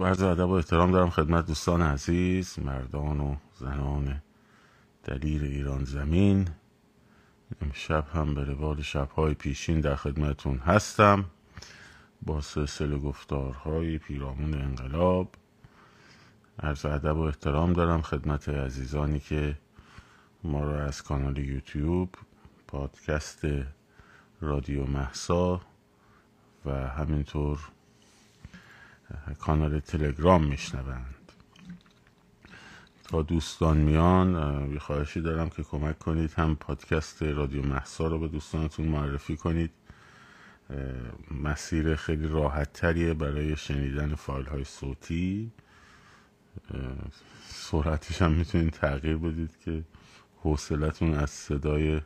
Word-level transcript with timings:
عرض 0.00 0.22
ادب 0.22 0.48
و 0.48 0.52
احترام 0.52 0.90
دارم 0.90 1.10
خدمت 1.10 1.46
دوستان 1.46 1.82
عزیز 1.82 2.58
مردان 2.58 3.20
و 3.20 3.36
زنان 3.54 4.22
دلیر 5.04 5.42
ایران 5.42 5.84
زمین. 5.84 6.48
امشب 7.62 8.04
هم 8.14 8.34
به 8.34 8.44
روال 8.44 8.82
شبهای 8.82 9.34
پیشین 9.34 9.80
در 9.80 9.94
خدمتون 9.96 10.58
هستم. 10.58 11.24
با 12.22 12.40
سلسله 12.40 12.98
گفتارهای 12.98 13.98
پیرامون 13.98 14.54
انقلاب. 14.54 15.34
عرض 16.62 16.86
ادب 16.86 17.16
و 17.16 17.20
احترام 17.20 17.72
دارم 17.72 18.02
خدمت 18.02 18.48
عزیزانی 18.48 19.20
که 19.20 19.58
ما 20.44 20.64
را 20.64 20.84
از 20.84 21.02
کانال 21.02 21.38
یوتیوب 21.38 22.14
پادکست 22.66 23.42
رادیو 24.40 24.86
محسا 24.86 25.60
و 26.66 26.70
همینطور 26.70 27.58
کانال 29.38 29.80
تلگرام 29.80 30.44
میشنوند. 30.44 31.14
تا 33.04 33.22
دوستان 33.22 33.76
میان 33.76 34.30
یه 35.16 35.22
دارم 35.22 35.50
که 35.50 35.62
کمک 35.62 35.98
کنید 35.98 36.32
هم 36.32 36.56
پادکست 36.56 37.22
رادیو 37.22 37.62
محسا 37.62 38.06
رو 38.06 38.18
به 38.18 38.28
دوستانتون 38.28 38.86
معرفی 38.86 39.36
کنید. 39.36 39.70
مسیر 41.30 41.96
خیلی 41.96 42.28
راحت 42.28 42.72
تریه 42.72 43.14
برای 43.14 43.56
شنیدن 43.56 44.14
فایل 44.14 44.46
های 44.46 44.64
صوتی 44.64 45.52
سرعتش 47.48 48.22
هم 48.22 48.32
می‌تونید 48.32 48.72
تغییر 48.72 49.16
بدید 49.16 49.58
که 49.64 49.84
حوصلتون 50.42 51.14
از 51.14 51.30
صدای 51.30 52.00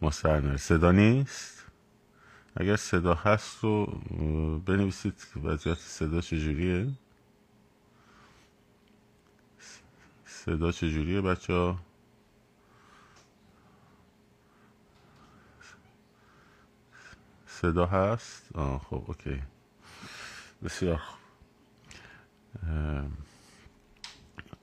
ما 0.00 0.10
سر 0.10 0.56
صدا 0.56 0.92
نیست؟ 0.92 1.53
اگر 2.56 2.76
صدا 2.76 3.14
هست 3.14 3.64
رو 3.64 3.86
بنویسید 4.66 5.14
وضعیت 5.44 5.78
صدا 5.78 6.20
چجوریه؟ 6.20 6.90
صدا 10.26 10.72
چجوریه 10.72 11.20
بچه 11.20 11.52
ها 11.52 11.78
صدا 17.46 17.86
هست؟ 17.86 18.56
آه 18.56 18.78
خب 18.78 19.04
اوکی. 19.06 19.42
بسیار 20.64 21.00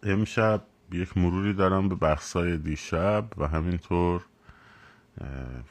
امشب 0.03 0.61
یک 0.91 1.17
مروری 1.17 1.53
دارم 1.53 1.89
به 1.89 1.95
بخصای 1.95 2.57
دیشب 2.57 3.25
و 3.37 3.47
همینطور 3.47 4.25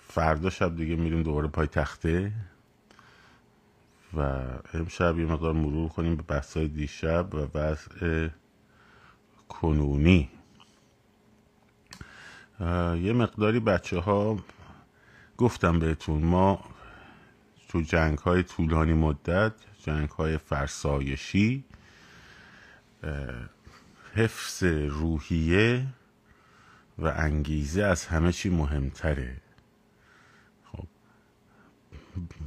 فردا 0.08 0.50
شب 0.50 0.77
دیگه 0.77 0.96
میریم 0.96 1.22
دوباره 1.22 1.48
پای 1.48 1.66
تخته 1.66 2.33
و 4.16 4.20
امشب 4.74 5.19
یه 5.19 5.27
مقدار 5.27 5.52
مرور 5.52 5.88
کنیم 5.88 6.16
به 6.16 6.22
بحثای 6.22 6.69
دیشب 6.69 7.34
و 7.34 7.58
وضع 7.58 8.28
کنونی. 9.48 10.30
یه 13.00 13.12
مقداری 13.12 13.61
بچه 13.61 13.98
ها 13.98 14.38
گفتم 15.38 15.78
بهتون 15.78 16.22
ما 16.22 16.64
تو 17.68 17.80
جنگ 17.80 18.18
های 18.18 18.42
طولانی 18.42 18.92
مدت 18.92 19.52
جنگ 19.83 20.08
های 20.08 20.38
فرسایشی 20.38 21.64
حفظ 24.14 24.62
روحیه 24.88 25.86
و 27.00 27.12
انگیزه 27.16 27.82
از 27.82 28.06
همه 28.06 28.32
چی 28.32 28.50
مهمتره. 28.50 29.36
خب 30.64 30.86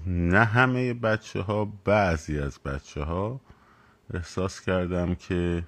نه 0.05 0.43
همه 0.43 0.93
بچه 0.93 1.41
ها 1.41 1.65
بعضی 1.65 2.39
از 2.39 2.59
بچه 2.59 3.03
ها 3.03 3.41
احساس 4.13 4.61
کردم 4.61 5.15
که 5.15 5.63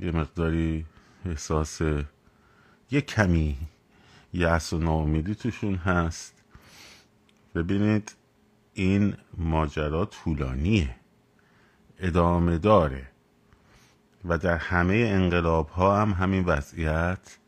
یه 0.00 0.10
مقداری 0.10 0.86
احساس 1.26 1.80
یه 2.90 3.00
کمی 3.00 3.58
یأس 4.32 4.72
و 4.72 4.78
ناامیدی 4.78 5.34
توشون 5.34 5.74
هست. 5.74 6.34
ببینید 7.54 8.14
این 8.74 9.16
ماجرا 9.36 10.04
طولانیه 10.04 10.96
ادامه 11.98 12.58
داره 12.58 13.06
و 14.24 14.38
در 14.38 14.56
همه 14.56 14.94
انقلاب 14.94 15.68
ها 15.68 16.02
هم 16.02 16.12
همین 16.12 16.44
وضعیت 16.44 17.38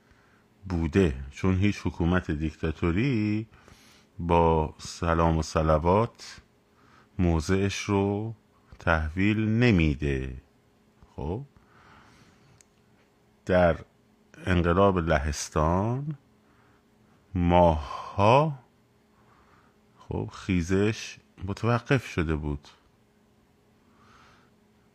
بوده 0.69 1.15
چون 1.31 1.57
هیچ 1.59 1.81
حکومت 1.85 2.31
دیکتاتوری 2.31 3.47
با 4.19 4.75
سلام 4.79 5.39
و 5.39 5.43
سلوات 5.43 6.41
موضعش 7.19 7.79
رو 7.83 8.35
تحویل 8.79 9.49
نمیده. 9.49 10.37
خب؟ 11.17 11.45
در 13.47 13.77
انقلاب 14.47 14.99
لهستان 14.99 16.19
ماهها 17.35 18.59
خب 19.99 20.31
خیزش 20.33 21.17
متوقف 21.45 22.07
شده 22.07 22.37
بود. 22.37 22.69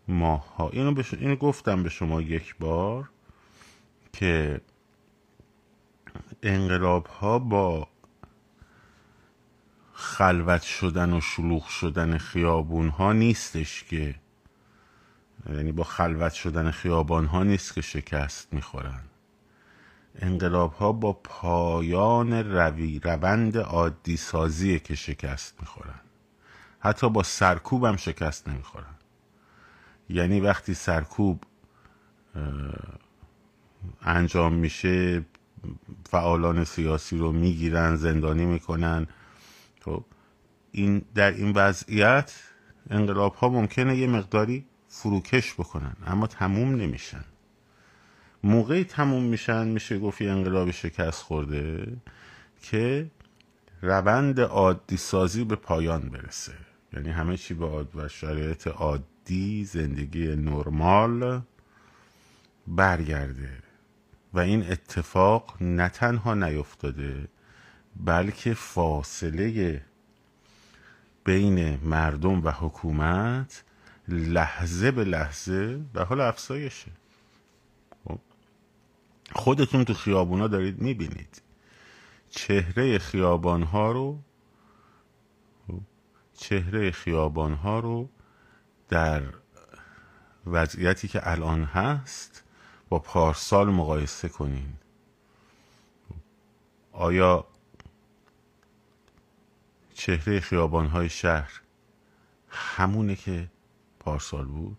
ماهها. 0.08 0.70
اینو, 0.70 0.94
بش... 0.94 1.14
اینو 1.14 1.36
گفتم 1.36 1.84
به 1.84 1.90
شما 1.90 2.22
یک 2.22 2.56
بار 2.60 3.10
که 4.14 4.62
انقلاب 6.44 7.08
ها 7.08 7.40
با 7.40 7.88
خلوت 9.94 10.62
شدن 10.62 11.14
و 11.14 11.22
شلوغ 11.22 11.68
شدن 11.68 12.18
خیابون 12.18 12.90
ها 12.90 13.14
نیستش 13.14 13.84
که 13.84 14.16
یعنی 15.50 15.72
با 15.72 15.84
خلوت 15.84 16.34
شدن 16.34 16.72
خیابان 16.72 17.26
ها 17.26 17.44
نیست 17.44 17.74
که 17.74 17.82
شکست 17.82 18.54
می‌خورن. 18.54 19.04
انقلاب 20.16 20.74
ها 20.74 20.92
با 20.92 21.14
پایان 21.14 22.34
روی 22.34 23.00
روند 23.00 23.58
عادی 23.58 24.18
سازیه 24.18 24.80
که 24.80 24.96
شکست 24.96 25.56
می‌خورن. 25.60 26.00
حتی 26.80 27.10
با 27.10 27.24
سرکوب 27.24 27.86
هم 27.86 27.96
شکست 27.96 28.48
نمی‌خورن. 28.48 28.96
یعنی 30.10 30.40
وقتی 30.40 30.74
سرکوب 30.74 31.44
انجام 34.02 34.54
میشه 34.54 35.26
فعالان 36.10 36.64
سیاسی 36.64 37.18
رو 37.18 37.32
می‌گیرن 37.32 37.96
زندانی 37.96 38.46
می‌کنن. 38.46 39.08
خب 39.82 40.04
این 40.72 41.02
در 41.16 41.32
این 41.32 41.52
وضعیت 41.52 42.34
انقلاب 42.90 43.36
ها 43.36 43.50
ممکنه 43.50 43.98
یه 43.98 44.08
مقداری 44.08 44.66
فروکش 44.88 45.54
بکنن 45.54 45.96
اما 46.06 46.28
تموم 46.28 46.76
نمیشن. 46.76 47.26
موقعی 48.44 48.84
تموم 48.84 49.24
میشن 49.24 49.68
میشه 49.68 50.00
گفت 50.00 50.22
یه 50.22 50.32
انقلاب 50.32 50.72
شکست 50.72 51.22
خورده 51.22 51.98
که 52.62 53.12
روند 53.82 54.40
عادی 54.40 54.98
سازی 54.98 55.44
به 55.44 55.56
پایان 55.56 56.10
برسه. 56.10 56.54
یعنی 56.94 57.10
همه 57.10 57.38
چی 57.38 57.54
به 57.54 57.66
عاد 57.66 57.96
و 57.96 58.08
شرایط 58.08 58.68
عادی 58.68 59.66
زندگی 59.66 60.36
نرمال 60.36 61.42
برگرده. 62.68 63.67
و 64.34 64.40
این 64.40 64.72
اتفاق 64.72 65.58
نه 65.62 65.90
تنها 65.90 66.34
نیفتاده 66.34 67.28
بلکه 67.96 68.54
فاصله 68.54 69.82
بین 71.24 71.80
مردم 71.84 72.46
و 72.46 72.52
حکومت 72.52 73.64
لحظه 74.08 74.92
به 74.92 75.04
لحظه 75.04 75.78
به 75.94 76.04
حال 76.04 76.22
افزایشه 76.22 76.92
خب؟ 78.08 78.20
خودتون 79.32 79.84
تو 79.84 79.94
خیابونا 79.94 80.48
دارید 80.48 80.82
می‌بینید 80.82 81.42
چهره 82.30 82.98
خیابان 82.98 83.64
ها 83.64 83.92
رو 83.92 84.20
خب؟ 85.68 85.80
چهره 86.34 86.92
خیابان 86.92 87.54
ها 87.54 87.80
رو 87.80 88.10
در 88.90 89.24
وضعیتی 90.48 91.08
که 91.08 91.32
الان 91.32 91.64
هست 91.64 92.44
با 92.90 93.00
پارسال 93.00 93.70
مقایسه 93.70 94.30
کنین. 94.30 94.74
آیا 96.92 97.48
چهره 99.94 100.40
خیابانهای 100.40 101.10
شهر 101.10 101.62
همونه 102.50 103.16
که 103.16 103.48
پارسال 104.00 104.46
بود؟ 104.46 104.78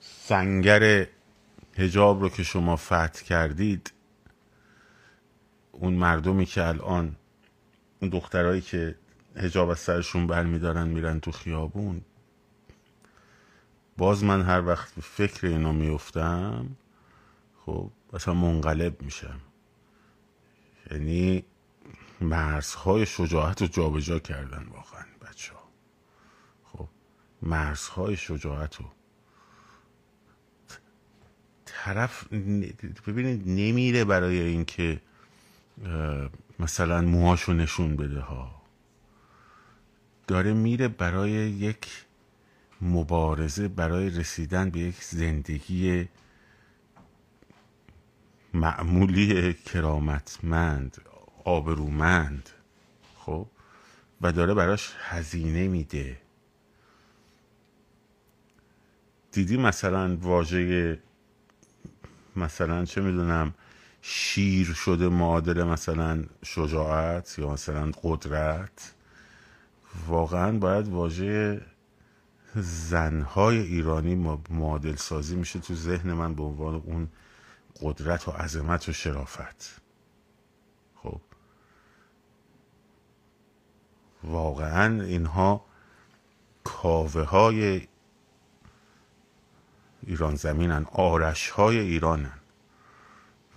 سنگر 0.00 1.06
هجاب 1.76 2.22
رو 2.22 2.28
که 2.28 2.42
شما 2.42 2.76
فتح 2.76 3.22
کردید 3.24 3.92
اون 5.72 5.94
مردمی 5.94 6.46
که 6.46 6.64
الان 6.66 7.16
اون 8.00 8.10
دخترهایی 8.10 8.60
که 8.60 8.94
هجاب 9.36 9.68
از 9.68 9.78
سرشون 9.78 10.26
برمیدارن 10.26 10.88
میرن 10.88 11.20
تو 11.20 11.32
خیابون 11.32 12.04
باز 13.96 14.24
من 14.24 14.42
هر 14.42 14.66
وقت 14.66 15.00
فکر 15.00 15.46
اینا 15.46 15.72
میفتم 15.72 16.76
خب 17.66 17.90
اصلا 18.12 18.34
منقلب 18.34 19.02
میشم. 19.02 19.40
یعنی 20.90 21.44
مرزهای 22.20 23.06
شجاعت 23.06 23.62
رو 23.62 23.68
جابجا 23.68 24.18
کردن 24.18 24.66
واقعا 24.70 25.04
بچه 25.22 25.52
ها 25.52 25.68
خب 26.64 26.88
مرزهای 27.42 28.16
شجاعت 28.16 28.76
رو. 28.76 28.84
طرف 31.64 32.32
ببینید 33.06 33.48
نمیره 33.48 34.04
برای 34.04 34.40
اینکه 34.40 35.00
مثلا 36.58 37.00
موهاشو 37.00 37.52
نشون 37.52 37.96
بده 37.96 38.20
ها. 38.20 38.62
داره 40.26 40.52
میره 40.52 40.88
برای 40.88 41.30
یک 41.30 42.04
مبارزه 42.82 43.68
برای 43.68 44.10
رسیدن 44.10 44.70
به 44.70 44.80
یک 44.80 45.04
زندگی 45.04 46.08
معمولی 48.54 49.54
کرامتمند 49.54 50.96
آبرومند 51.44 52.50
خب؟ 53.16 53.46
و 54.20 54.32
داره 54.32 54.54
براش 54.54 54.92
هزینه 54.98 55.68
میده. 55.68 56.16
دیدی 59.32 59.56
مثلا 59.56 60.16
واژه 60.16 60.98
مثلا 62.36 62.84
چه 62.84 63.00
می‌دونم 63.00 63.54
شیر 64.02 64.66
شده 64.72 65.08
معادل 65.08 65.62
مثلا 65.62 66.24
شجاعت 66.44 67.38
یا 67.38 67.52
مثلا 67.52 67.90
قدرت؟ 68.02 68.94
واقعا 70.08 70.58
باید 70.58 70.88
واژه 70.88 71.60
زنهای 72.54 73.58
ایرانی 73.58 74.14
معادل 74.50 74.96
سازی 74.96 75.36
میشه 75.36 75.58
تو 75.58 75.74
ذهن 75.74 76.12
من 76.12 76.34
به 76.34 76.42
عنوان 76.42 76.74
اون 76.74 77.08
قدرت 77.82 78.28
و 78.28 78.30
عظمت 78.30 78.88
و 78.88 78.92
شرافت. 78.92 79.80
خب. 80.94 81.20
واقعا 84.24 85.02
اینها 85.02 85.64
کاوه 86.64 87.22
های 87.22 87.88
ایران 90.06 90.34
زمینن 90.34 90.86
آرش 90.92 91.50
های 91.50 91.78
ایرانن. 91.78 92.38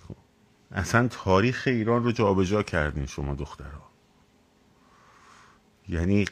خب. 0.08 0.16
اصلا 0.72 1.08
تاریخ 1.08 1.62
ایران 1.66 2.04
رو 2.04 2.12
جابجا 2.12 2.62
کردین 2.62 3.06
شما 3.06 3.34
دخترها. 3.34 3.90
یعنی 5.88 6.24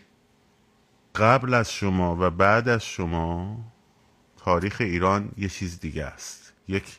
قبل 1.15 1.55
از 1.55 1.73
شما 1.73 2.17
و 2.21 2.31
بعد 2.31 2.69
از 2.69 2.85
شما 2.85 3.59
تاریخ 4.37 4.77
ایران 4.81 5.33
یه 5.37 5.49
چیز 5.49 5.81
دیگه 5.81 6.05
است. 6.05 6.53
یک 6.69 6.99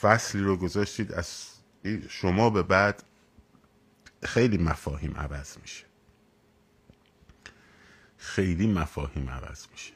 فصلی 0.00 0.42
رو 0.42 0.56
گذاشتید 0.56 1.12
از 1.12 1.46
شما 2.08 2.50
به 2.50 2.62
بعد 2.62 3.02
خیلی 4.22 4.58
مفاهیم 4.58 5.16
عوض 5.16 5.58
میشه. 5.58 5.84
خیلی 8.16 8.66
مفاهیم 8.66 9.30
عوض 9.30 9.66
میشه. 9.72 9.92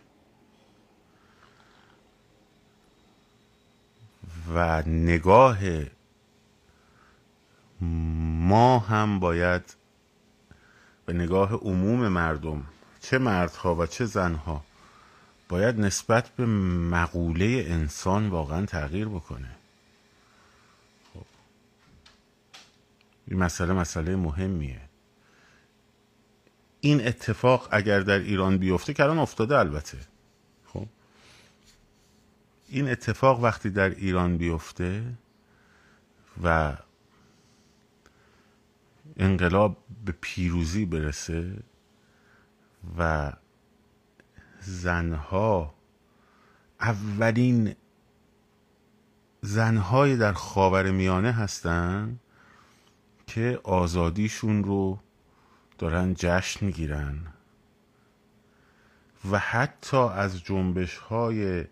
و 4.55 4.83
نگاه 4.83 5.59
ما 7.81 8.79
هم 8.79 9.21
باید 9.21 9.77
به 11.07 11.13
نگاه 11.13 11.53
عموم 11.53 12.09
مردم 12.09 12.65
چه 13.07 13.19
مردها 13.19 13.75
و 13.75 13.87
چه 13.87 14.05
زنها 14.05 14.65
باید 15.49 15.81
نسبت 15.81 16.29
به 16.29 16.47
مقوله 16.47 17.65
انسان 17.69 18.29
واقعا 18.29 18.67
تغییر 18.67 19.09
بکنه. 19.09 19.57
خب. 21.15 21.27
این 23.27 23.39
مسئله 23.39 23.73
مسئله 23.73 24.17
مهمیه. 24.17 24.81
این 26.81 27.07
اتفاق 27.07 27.69
اگر 27.71 28.01
در 28.01 28.19
ایران 28.19 28.59
بیفته 28.59 28.95
که 28.95 29.03
الان 29.03 29.19
افتاده 29.19 29.59
البته. 29.59 29.99
خب. 30.67 30.87
این 32.69 32.89
اتفاق 32.89 33.41
وقتی 33.41 33.71
در 33.71 33.91
ایران 33.91 34.37
بیفته 34.37 35.05
و 36.43 36.77
انقلاب 39.17 39.77
به 40.05 40.15
پیروزی 40.21 40.85
برسه 40.85 41.53
و 42.99 43.33
زنها 44.61 45.75
اولین 46.81 47.75
زنهای 49.41 50.17
در 50.17 50.33
خاور 50.33 50.91
میانه 50.91 51.33
هستن 51.33 52.19
که 53.27 53.61
آزادیشون 53.65 54.65
رو 54.65 54.99
دارن 55.79 56.15
جشن 56.15 56.67
می‌گیرن. 56.67 57.19
و 59.31 59.39
حتی 59.39 59.97
از 59.97 60.43
جنبش 60.43 60.97
های 60.97 61.65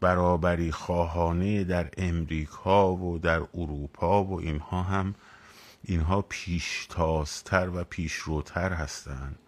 برابری 0.00 0.72
خواهانه 0.72 1.64
در 1.64 1.90
امریکا 1.96 2.94
و 2.94 3.18
در 3.18 3.38
اروپا 3.54 4.24
و 4.24 4.40
اینها 4.40 4.82
هم 4.82 5.14
اینها 5.82 6.22
پیشتازتر 6.22 7.68
و 7.74 7.84
پیشروتر 7.84 8.72
هستند 8.72 9.38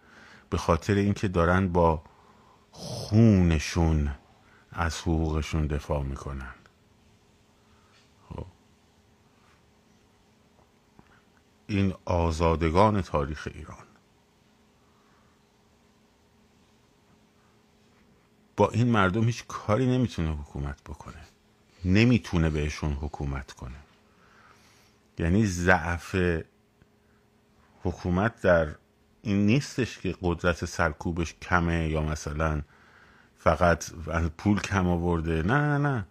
به 0.49 0.57
خاطر 0.57 0.93
اینکه 0.93 1.27
دارن 1.27 1.67
با 1.67 2.03
خونشون 2.71 4.15
از 4.71 5.01
حقوقشون 5.01 5.67
دفاع 5.67 6.03
می‌کنن. 6.03 6.53
خب. 8.29 8.45
این 11.67 11.93
آزادگان 12.05 13.01
تاریخ 13.01 13.47
ایران. 13.53 13.77
با 18.57 18.69
این 18.69 18.87
مردم 18.87 19.23
هیچ 19.23 19.45
کاری 19.47 19.97
نمی‌تونه 19.97 20.31
حکومت 20.35 20.83
بکنه. 20.83 21.21
نمی‌تونه 21.85 22.49
بهشون 22.49 22.93
حکومت 22.93 23.51
کنه. 23.51 23.77
یعنی 25.19 25.45
ضعف 25.45 26.15
حکومت 27.83 28.41
در 28.41 28.75
این 29.27 29.45
نیستش 29.45 29.99
که 29.99 30.15
قدرت 30.21 30.65
سرکوبش 30.65 31.35
کمه 31.41 31.89
یا 31.89 32.01
مثلا 32.01 32.61
فقط 33.37 33.91
پول 34.37 34.59
کم 34.59 34.87
آورده. 34.87 35.43
نه 35.43 35.53
نه 35.53 35.77
نه. 35.77 36.05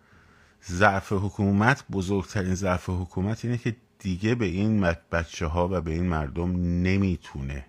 ضعف 0.64 1.12
حکومت 1.12 1.84
بزرگترین 1.92 2.54
ضعف 2.54 2.88
حکومت 2.88 3.44
اینه 3.44 3.58
که 3.58 3.76
دیگه 3.98 4.34
به 4.34 4.44
این 4.46 4.80
بچه 5.12 5.46
ها 5.46 5.68
و 5.72 5.80
به 5.80 5.90
این 5.90 6.06
مردم 6.06 6.50
نمی‌تونه 6.82 7.66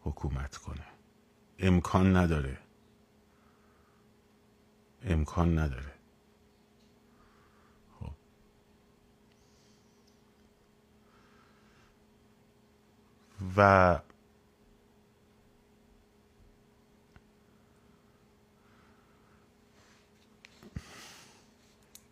حکومت 0.00 0.56
کنه. 0.56 0.86
امکان 1.58 2.16
نداره. 2.16 2.58
امکان 5.02 5.58
نداره. 5.58 5.92
خب. 8.00 8.12
و 13.56 13.98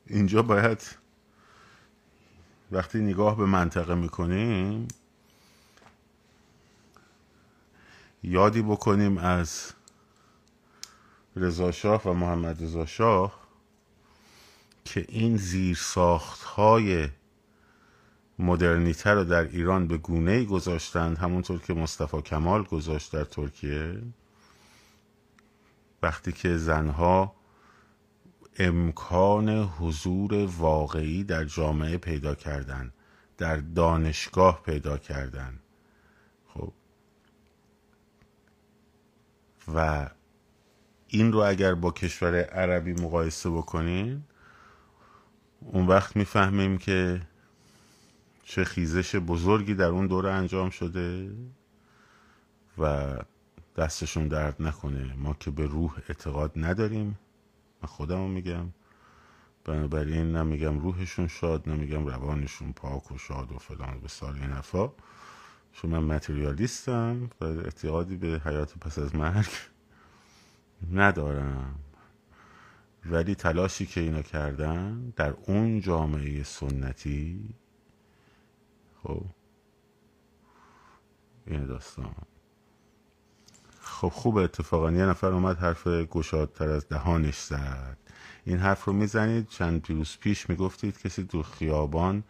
اینجا 0.06 0.42
باید 0.42 0.96
وقتی 2.70 2.98
نگاه 2.98 3.36
به 3.36 3.46
منطقه 3.46 3.94
می‌کنیم 3.94 4.88
یادی 8.22 8.62
بکنیم 8.62 9.18
از 9.18 9.72
رضا 11.36 12.00
و 12.04 12.12
محمد 12.12 12.62
رضا 12.62 12.86
شاه 12.86 13.44
که 14.84 15.04
این 15.08 15.36
زیر 15.36 15.76
ساخت 15.76 16.42
های 16.42 17.08
مدرنیته 18.38 19.10
رو 19.10 19.24
در 19.24 19.44
ایران 19.44 19.86
به 19.86 19.96
گونه 19.98 20.44
گذاشتند 20.44 21.18
همونطور 21.18 21.58
که 21.58 21.74
مصطفی 21.74 22.22
کمال 22.22 22.62
گذاشت 22.62 23.12
در 23.12 23.24
ترکیه. 23.24 24.02
وقتی 26.02 26.32
که 26.32 26.56
زنها 26.56 27.34
امکان 28.56 29.48
حضور 29.48 30.34
واقعی 30.58 31.24
در 31.24 31.44
جامعه 31.44 31.98
پیدا 31.98 32.34
کردن 32.34 32.92
در 33.38 33.56
دانشگاه 33.56 34.62
پیدا 34.62 34.98
کردن. 34.98 35.60
خب. 36.48 36.72
و 39.74 40.10
این 41.08 41.32
رو 41.32 41.38
اگر 41.38 41.74
با 41.74 41.90
کشور 41.90 42.34
عربی 42.34 42.92
مقایسه 42.92 43.50
بکنین 43.50 44.24
اون 45.60 45.86
وقت 45.86 46.16
می‌فهمیم 46.16 46.78
که 46.78 47.22
چه 48.44 48.64
خیزش 48.64 49.16
بزرگی 49.16 49.74
در 49.74 49.88
اون 49.88 50.06
دوره 50.06 50.30
انجام 50.30 50.70
شده 50.70 51.30
و 52.78 53.16
دستشون 53.76 54.28
درد 54.28 54.62
نکنه. 54.62 55.14
ما 55.14 55.34
که 55.34 55.50
به 55.50 55.66
روح 55.66 55.92
اعتقاد 56.08 56.52
نداریم 56.56 57.18
من 57.84 57.88
خودم 57.88 58.30
میگم. 58.30 58.72
بنابراین 59.64 60.36
نمیگم 60.36 60.78
روحشون 60.78 61.28
شاد 61.28 61.68
نمیگم 61.68 62.06
روانشون 62.06 62.72
پاک 62.72 63.12
و 63.12 63.18
شاد 63.18 63.52
و 63.52 63.58
فلان 63.58 64.00
به 64.00 64.08
سال 64.08 64.34
این 64.34 64.50
حرفا. 64.50 64.90
چون 65.72 65.90
من 65.90 65.98
متریالیستم 66.14 67.30
و 67.40 67.44
اعتقادی 67.44 68.16
به 68.16 68.40
حیات 68.44 68.78
پس 68.78 68.98
از 68.98 69.14
مرگ 69.14 69.48
ندارم. 70.92 71.78
ولی 73.06 73.34
تلاشی 73.34 73.86
که 73.86 74.00
اینا 74.00 74.22
کردن 74.22 75.12
در 75.16 75.34
اون 75.46 75.80
جامعه 75.80 76.42
سنتی 76.42 77.54
خب 79.02 79.24
این 81.46 81.66
داستان. 81.66 82.14
خب 83.84 84.08
خوب 84.08 84.36
اتفاقا. 84.36 84.92
یه 84.92 85.06
نفر 85.06 85.26
اومد 85.32 85.58
حرف 85.58 85.86
گشادتر 85.88 86.68
از 86.68 86.88
دهانش 86.88 87.40
زد. 87.40 87.98
این 88.44 88.58
حرف 88.58 88.84
رو 88.84 88.92
می‌زنید 88.92 89.48
چند 89.48 89.90
روز 89.90 90.16
پیش 90.20 90.50
می‌گفتید 90.50 90.98
کسی 90.98 91.24
تو 91.24 91.42
خیابان 91.42 92.24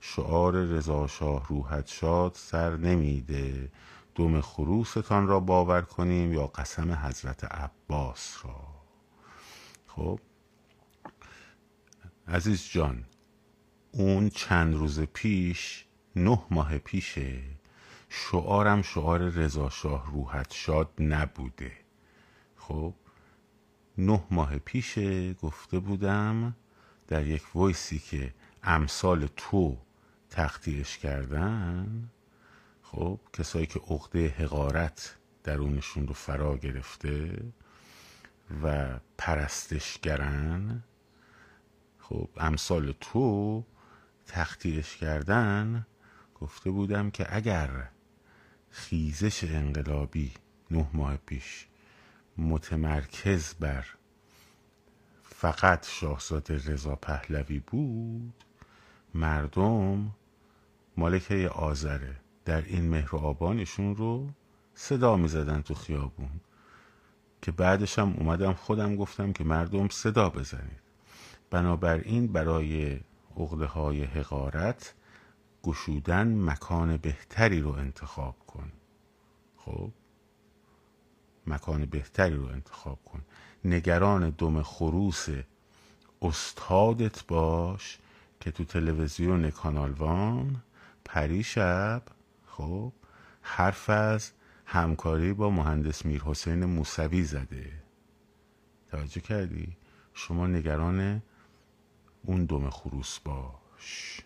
شعار 0.00 0.52
رضا 0.52 1.06
شاه 1.06 1.46
روحت 1.48 1.86
شاد 1.86 2.32
سر 2.34 2.76
نمیده. 2.76 3.72
دوم 4.14 4.40
خروستان 4.40 5.26
را 5.26 5.40
باور 5.40 5.82
کنیم 5.82 6.32
یا 6.32 6.46
قسم 6.46 6.92
حضرت 6.92 7.44
عباس 7.44 8.38
را. 8.44 8.66
خب. 9.86 10.20
عزیز 12.28 12.68
جان 12.72 13.04
اون 13.92 14.28
چند 14.28 14.74
روز 14.74 15.00
پیش 15.00 15.84
نه 16.16 16.42
ماه 16.50 16.78
پیشه 16.78 17.59
شعارم 18.12 18.82
شعار 18.82 19.20
رضا 19.20 19.70
شاه 19.70 20.06
روحت 20.06 20.52
شاد 20.52 20.90
نبوده. 20.98 21.72
خب 22.56 22.94
نه 23.98 24.24
ماه 24.30 24.58
پیشه 24.58 25.34
گفته 25.34 25.78
بودم 25.78 26.56
در 27.08 27.26
یک 27.26 27.56
ویسی 27.56 27.98
که 27.98 28.34
امثال 28.62 29.28
تو 29.36 29.78
تختیرش 30.30 30.98
کردن 30.98 32.10
خب 32.82 33.20
کسایی 33.32 33.66
که 33.66 33.80
عقده 33.90 34.28
حقارت 34.28 35.16
درونشون 35.44 36.06
رو 36.06 36.14
فرا 36.14 36.56
گرفته 36.56 37.42
و 38.62 38.88
پرستشگرن 39.18 40.82
خب 41.98 42.28
امثال 42.36 42.94
تو 43.00 43.64
تختیرش 44.26 44.96
کردن 44.96 45.86
گفته 46.40 46.70
بودم 46.70 47.10
که 47.10 47.36
اگر 47.36 47.88
خیزش 48.70 49.44
انقلابی 49.44 50.32
نه 50.70 50.86
ماه 50.92 51.16
پیش. 51.16 51.66
متمرکز 52.38 53.54
بر 53.54 53.86
فقط 55.22 55.86
شاهزاده 55.88 56.54
رضا 56.54 56.94
پهلوی 56.96 57.58
بود. 57.58 58.44
مردم 59.14 60.10
مالکه 60.96 61.48
آذره. 61.48 62.16
در 62.44 62.62
این 62.62 62.88
مهر 62.88 63.16
آبانشون 63.16 63.96
رو 63.96 64.28
صدا 64.74 65.16
می 65.16 65.28
زدن 65.28 65.62
تو 65.62 65.74
خیابون. 65.74 66.40
که 67.42 67.52
بعدش 67.52 67.98
هم 67.98 68.14
اومدم 68.18 68.52
خودم 68.52 68.96
گفتم 68.96 69.32
که 69.32 69.44
مردم 69.44 69.88
صدا 69.88 70.30
بزنید. 70.30 70.80
بنابراین 71.50 72.32
برای 72.32 73.00
عقده 73.36 73.66
های 73.66 74.04
حقارت 74.04 74.94
گشودن 75.62 76.44
مکان 76.44 76.96
بهتری 76.96 77.60
رو 77.60 77.70
انتخاب 77.70 78.36
کن. 78.46 78.72
خب؟ 79.56 79.90
مکان 81.46 81.86
بهتری 81.86 82.36
رو 82.36 82.46
انتخاب 82.46 82.98
کن. 83.04 83.20
نگران 83.64 84.30
دم 84.30 84.62
خروس 84.62 85.28
استادت 86.22 87.26
باش 87.26 87.98
که 88.40 88.50
تو 88.50 88.64
تلویزیون 88.64 89.50
کانالوان 89.50 90.62
پریشب 91.04 92.02
خب؟ 92.46 92.92
حرف 93.42 93.90
از 93.90 94.32
همکاری 94.66 95.32
با 95.32 95.50
مهندس 95.50 96.06
میر 96.06 96.22
حسین 96.22 96.64
موسوی 96.64 97.22
زده. 97.22 97.72
توجه 98.90 99.20
کردی؟ 99.20 99.76
شما 100.14 100.46
نگران 100.46 101.22
اون 102.22 102.44
دم 102.44 102.70
خروس 102.70 103.18
باش. 103.18 104.20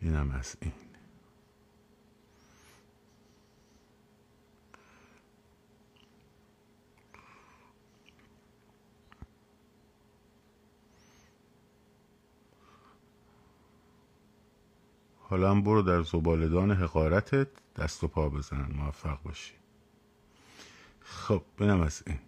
اینم 0.00 0.30
از 0.30 0.56
این. 0.62 0.72
حالا 15.28 15.50
هم 15.50 15.62
برو 15.62 15.82
در 15.82 16.02
زبالدان 16.02 16.70
حقارتت 16.70 17.48
دست 17.76 18.04
و 18.04 18.08
پا 18.08 18.28
بزنن 18.28 18.72
موفق 18.76 19.22
باشی. 19.22 19.54
خب 21.00 21.42
بینم 21.58 21.80
از 21.80 22.02
این. 22.06 22.18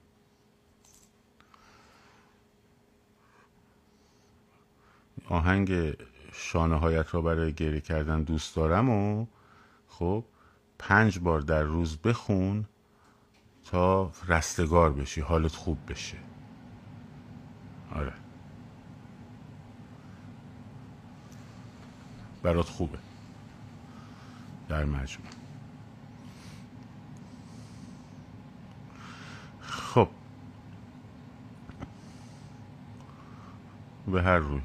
آهنگ 5.29 5.97
شانه 6.41 6.77
هایت 6.77 7.15
را 7.15 7.23
برای 7.23 7.53
گریه 7.53 7.81
کردن 7.81 8.23
دوست 8.23 8.57
دارم 8.57 8.91
و 8.91 9.27
خب 9.89 10.25
پنج 10.79 11.19
بار 11.19 11.41
در 11.41 11.63
روز 11.63 11.97
بخون 11.97 12.65
تا 13.65 14.13
رستگار 14.29 14.93
بشی 14.93 15.21
حالت 15.21 15.53
خوب 15.53 15.79
بشه. 15.89 16.17
آره. 17.95 18.13
برات 22.43 22.67
خوبه. 22.69 22.99
در 24.69 24.85
مجموع. 24.85 25.29
خب. 29.61 30.09
به 34.07 34.23
هر 34.23 34.37
روی. 34.37 34.61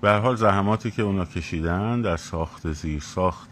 به 0.00 0.12
حال 0.12 0.36
زحماتی 0.36 0.90
که 0.90 1.02
اونا 1.02 1.24
کشیدن 1.24 2.02
در 2.02 2.16
ساخت 2.16 2.72
زیر 2.72 3.00
ساخت 3.00 3.50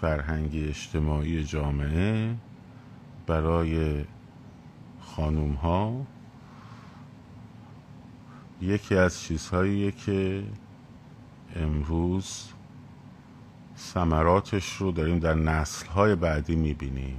فرهنگی 0.00 0.68
اجتماعی 0.68 1.44
جامعه 1.44 2.34
برای 3.26 4.04
خانوم 5.00 5.52
ها 5.52 6.06
یکی 8.62 8.94
از 8.96 9.20
چیزهایی 9.20 9.92
که 9.92 10.44
امروز 11.56 12.48
ثمراتش 13.78 14.72
رو 14.72 14.92
داریم 14.92 15.18
در 15.18 15.34
نسلهای 15.34 16.14
بعدی 16.14 16.56
می‌بینیم. 16.56 17.18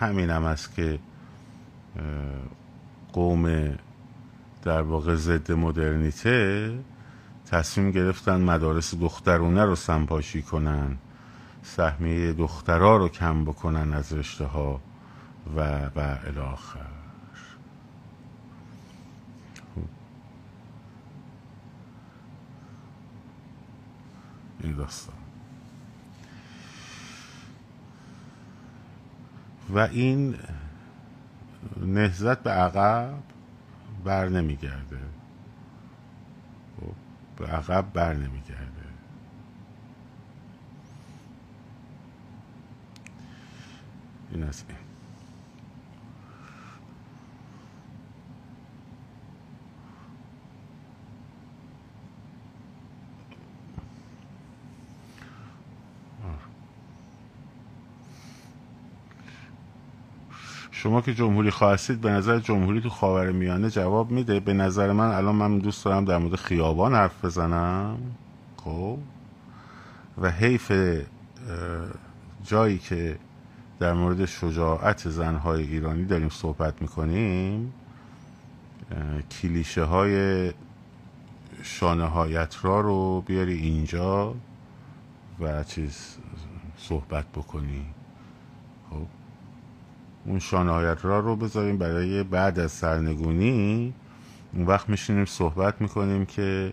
همین 0.00 0.30
هم 0.30 0.44
است 0.44 0.74
که 0.74 0.98
قوم 3.12 3.74
در 4.62 4.82
واقع 4.82 5.14
ضد 5.14 5.52
مدرنیته 5.52 6.78
تصمیم 7.46 7.90
گرفتن 7.90 8.40
مدارس 8.40 8.94
دخترونه 8.94 9.64
رو 9.64 9.76
سنپاشی 9.76 10.42
کنن 10.42 10.98
سهمیه 11.62 12.32
دخترها 12.32 12.96
رو 12.96 13.08
کم 13.08 13.44
بکنن 13.44 13.92
از 13.92 14.12
رشته 14.12 14.44
ها 14.44 14.80
و 15.56 15.86
و 15.96 16.18
الاخر 16.26 17.00
این 24.62 24.74
داستان. 24.74 25.14
و 29.74 29.78
این 29.78 30.36
نهزت 31.80 32.38
به 32.42 32.50
عقب 32.50 33.14
بر 34.04 34.28
نمیگرده. 34.28 34.98
خب، 36.80 36.94
به 37.36 37.46
عقب 37.46 37.92
بر 37.92 38.14
نمیگرده. 38.14 38.84
این 44.32 44.42
از 44.42 44.64
این. 44.68 44.89
شما 60.82 61.00
که 61.00 61.14
جمهوری 61.14 61.50
خواستید 61.50 62.00
به 62.00 62.10
نظر 62.10 62.38
جمهوری 62.38 62.80
تو 62.80 62.88
خاور 62.88 63.32
میانه 63.32 63.70
جواب 63.70 64.10
میده. 64.10 64.40
به 64.40 64.52
نظر 64.52 64.92
من 64.92 65.08
الان 65.08 65.34
من 65.34 65.58
دوست 65.58 65.84
دارم 65.84 66.04
در 66.04 66.18
مورد 66.18 66.36
خیابان 66.36 66.94
حرف 66.94 67.24
بزنم. 67.24 67.98
خب؟ 68.56 68.98
و 70.18 70.30
حیف 70.30 70.72
جایی 72.44 72.78
که 72.78 73.18
در 73.78 73.92
مورد 73.92 74.24
شجاعت 74.24 75.08
زنهای 75.08 75.62
ایرانی 75.62 76.04
داریم 76.04 76.28
صحبت 76.28 76.82
می‌کنیم 76.82 77.72
کلیشه 79.30 79.84
های 79.84 80.52
شانهایت 81.62 82.56
را 82.62 82.80
رو 82.80 83.20
بیاری 83.20 83.54
اینجا 83.54 84.34
و 85.40 85.64
چیز 85.64 86.16
صحبت 86.78 87.26
بکنی. 87.26 87.86
خب؟ 88.90 89.19
اون 90.24 90.38
شانهایت 90.38 91.04
را 91.04 91.20
رو 91.20 91.36
بذاریم 91.36 91.78
برای 91.78 92.22
بعد 92.22 92.58
از 92.58 92.72
سرنگونی. 92.72 93.94
اون 94.52 94.66
وقت 94.66 94.88
میشینیم 94.88 95.24
صحبت 95.24 95.80
می‌کنیم 95.80 96.26
که 96.26 96.72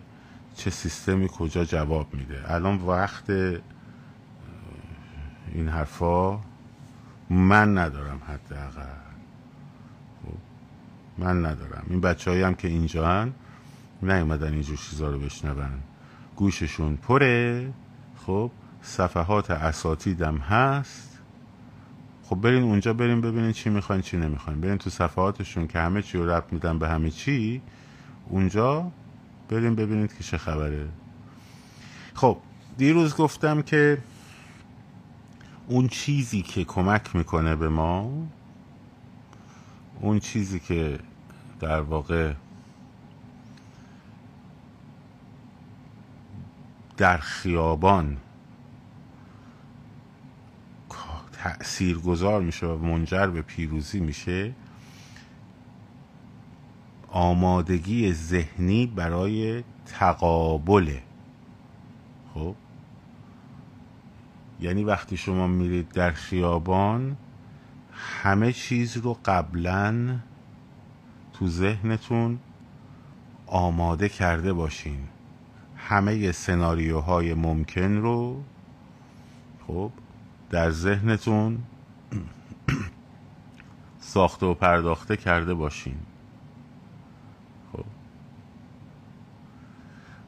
چه 0.54 0.70
سیستمی 0.70 1.28
کجا 1.28 1.64
جواب 1.64 2.14
میده. 2.14 2.52
الان 2.52 2.76
وقت 2.86 3.30
این 5.52 5.68
حرفا 5.68 6.40
من 7.30 7.78
ندارم 7.78 8.20
حداقل. 8.26 8.82
خب، 10.22 10.38
من 11.18 11.46
ندارم. 11.46 11.86
این 11.90 12.00
بچه 12.00 12.46
هم 12.46 12.54
که 12.54 12.68
اینجا 12.68 13.08
هن 13.08 13.32
نیومدن 14.02 14.52
اینجور 14.52 14.76
چیزا 14.76 15.10
رو 15.10 15.18
بشنون. 15.18 15.70
گوششون 16.36 16.96
پره. 16.96 17.72
خب 18.26 18.50
صفحات 18.82 19.50
اساتیدم 19.50 20.36
هست. 20.36 21.07
خب 22.28 22.36
برین 22.36 22.62
اونجا 22.62 22.92
برین 22.92 23.20
ببینین 23.20 23.52
چی 23.52 23.70
می‌خواین 23.70 24.02
چی 24.02 24.16
نمی‌خواین. 24.16 24.60
برین 24.60 24.78
تو 24.78 24.90
صفحاتشون 24.90 25.66
که 25.66 25.78
همه 25.78 26.02
چی 26.02 26.18
رو 26.18 26.30
ربط 26.30 26.52
میدن 26.52 26.78
به 26.78 26.88
همه 26.88 27.10
چی 27.10 27.62
اونجا 28.28 28.90
برین 29.48 29.74
ببینید 29.74 30.16
که 30.16 30.24
چه 30.24 30.38
خبره. 30.38 30.88
خب 32.14 32.38
دیروز 32.76 33.16
گفتم 33.16 33.62
که 33.62 33.98
اون 35.68 35.88
چیزی 35.88 36.42
که 36.42 36.64
کمک 36.64 37.16
می‌کنه 37.16 37.56
به 37.56 37.68
ما 37.68 38.12
اون 40.00 40.18
چیزی 40.18 40.60
که 40.60 40.98
در 41.60 41.80
واقع 41.80 42.32
در 46.96 47.16
خیابان 47.16 48.16
تأثیر 51.48 51.98
گذار 51.98 52.42
میشه 52.42 52.66
و 52.66 52.78
منجر 52.78 53.26
به 53.26 53.42
پیروزی 53.42 54.00
میشه 54.00 54.52
آمادگی 57.10 58.12
ذهنی 58.12 58.86
برای 58.86 59.64
تقابله. 59.86 61.02
خب؟ 62.34 62.54
یعنی 64.60 64.84
وقتی 64.84 65.16
شما 65.16 65.46
میرید 65.46 65.88
در 65.88 66.10
خیابان 66.10 67.16
همه 67.92 68.52
چیز 68.52 68.96
رو 68.96 69.18
قبلا 69.24 70.16
تو 71.32 71.48
ذهنتون 71.48 72.38
آماده 73.46 74.08
کرده 74.08 74.52
باشین. 74.52 74.98
همه 75.76 76.32
سناریوهای 76.32 77.34
ممکن 77.34 77.96
رو 77.96 78.42
خب؟ 79.66 79.90
در 80.50 80.70
ذهنتون 80.70 81.58
ساخته 84.00 84.46
و 84.46 84.54
پرداخته 84.54 85.16
کرده 85.16 85.54
باشین. 85.54 85.96
خب. 87.72 87.84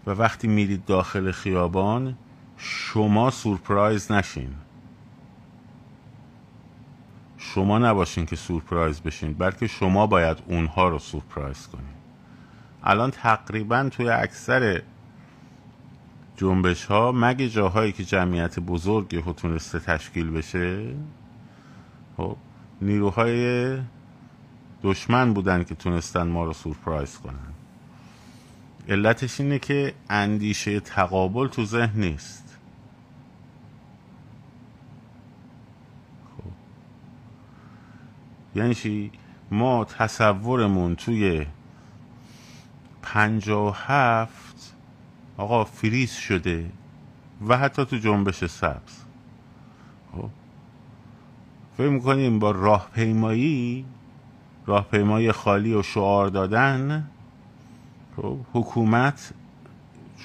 و 0.06 0.10
وقتی 0.10 0.48
میرید 0.48 0.84
داخل 0.84 1.30
خیابان 1.30 2.16
شما 2.56 3.30
سورپرایز 3.30 4.12
نشین. 4.12 4.54
شما 7.38 7.78
نباشین 7.78 8.26
که 8.26 8.36
سورپرایز 8.36 9.00
بشین 9.00 9.32
بلکه 9.32 9.66
شما 9.66 10.06
باید 10.06 10.38
اونها 10.46 10.88
رو 10.88 10.98
سورپرایز 10.98 11.66
کنین. 11.66 11.94
الان 12.82 13.10
تقریبا 13.10 13.88
توی 13.88 14.08
اکثر 14.08 14.82
جنبش 16.40 16.84
ها 16.84 17.12
مگه 17.12 17.48
جاهایی 17.48 17.92
که 17.92 18.04
جمعیت 18.04 18.58
بزرگی 18.58 19.22
تونسته 19.22 19.78
تشکیل 19.78 20.30
بشه؟ 20.30 20.94
خب 22.16 22.36
نیروهای 22.80 23.78
دشمن 24.82 25.34
بودن 25.34 25.64
که 25.64 25.74
تونستن 25.74 26.22
ما 26.22 26.44
رو 26.44 26.52
سورپرایز 26.52 27.18
کنن. 27.18 27.54
علتش 28.88 29.40
اینه 29.40 29.58
که 29.58 29.94
اندیشه 30.10 30.80
تقابل 30.80 31.48
تو 31.48 31.64
ذهن 31.64 32.00
نیست. 32.00 32.58
خب 36.36 36.50
یعنی 38.54 38.74
چی؟ 38.74 39.10
ما 39.50 39.84
تصورمون 39.84 40.96
توی 40.96 41.46
پنجا 43.02 43.66
و 43.66 43.74
هفت 43.74 44.49
آقا 45.40 45.64
فریز 45.64 46.12
شده 46.12 46.70
و 47.48 47.58
حتی 47.58 47.84
تو 47.84 47.96
جنبش 47.96 48.44
سبز. 48.44 49.04
خب؟ 50.12 50.28
فکر 51.76 51.88
می‌کنیم 51.88 52.38
با 52.38 52.50
راهپیمایی 52.50 53.84
راهپیمایی 54.66 55.32
خالی 55.32 55.74
و 55.74 55.82
شعار 55.82 56.28
دادن 56.28 57.10
خب 58.16 58.38
حکومت 58.52 59.32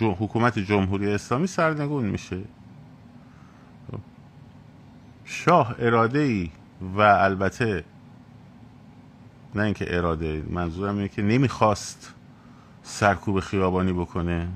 حکومت 0.02 0.60
جمهوری 0.60 1.12
اسلامی 1.12 1.48
سرنگون 1.48 2.06
میشه. 2.06 2.42
خب، 3.92 4.00
شاه 5.26 5.76
اراده 5.80 6.20
ای 6.20 6.52
و 6.96 7.02
البته 7.02 7.84
نه 9.56 9.64
اینکه 9.64 9.98
اراده 9.98 10.44
منظورم 10.50 10.96
اینه 10.96 11.08
که 11.08 11.22
نمی‌خواست 11.22 12.14
سرکوب 12.84 13.40
خیابانی 13.40 13.94
بکنه. 13.94 14.48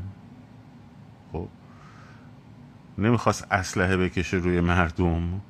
نمی‌خواست 2.99 3.47
اسلحه 3.51 3.97
بکشه 3.97 4.37
روی 4.37 4.61
مردم؟ 4.61 5.41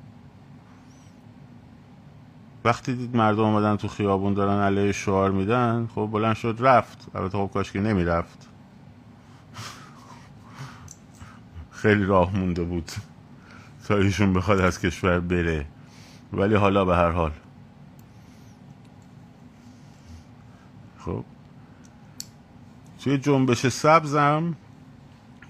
وقتی 2.64 2.94
دید 2.94 3.16
مردم 3.16 3.42
آمدن 3.42 3.76
تو 3.76 3.88
خیابون 3.88 4.34
دارن 4.34 4.60
علیه 4.60 4.92
شعار 4.92 5.30
میدن 5.30 5.88
خب 5.94 6.08
بلند 6.12 6.36
شد 6.36 6.56
رفت. 6.60 7.08
البته 7.14 7.38
خب 7.38 7.50
کاش 7.54 7.72
که 7.72 7.80
نمی‌رفت. 7.80 8.48
خیلی 11.70 12.04
راه 12.04 12.36
مونده 12.36 12.62
بود 12.62 12.92
تا 13.88 13.96
ایشون 13.96 14.32
بخواد 14.32 14.60
از 14.60 14.80
کشور 14.80 15.20
بره. 15.20 15.66
ولی 16.32 16.54
حالا 16.54 16.84
به 16.84 16.96
هر 16.96 17.10
حال. 17.10 17.32
خب. 20.98 21.24
توی 23.00 23.18
جنبش 23.18 23.66
سبزم 23.66 24.54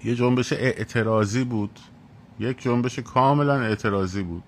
یه 0.03 0.15
جنبش 0.15 0.53
اعتراضی 0.53 1.43
بود. 1.43 1.79
یک 2.39 2.61
جنبش 2.61 2.99
کاملا 2.99 3.61
اعتراضی 3.61 4.23
بود. 4.23 4.43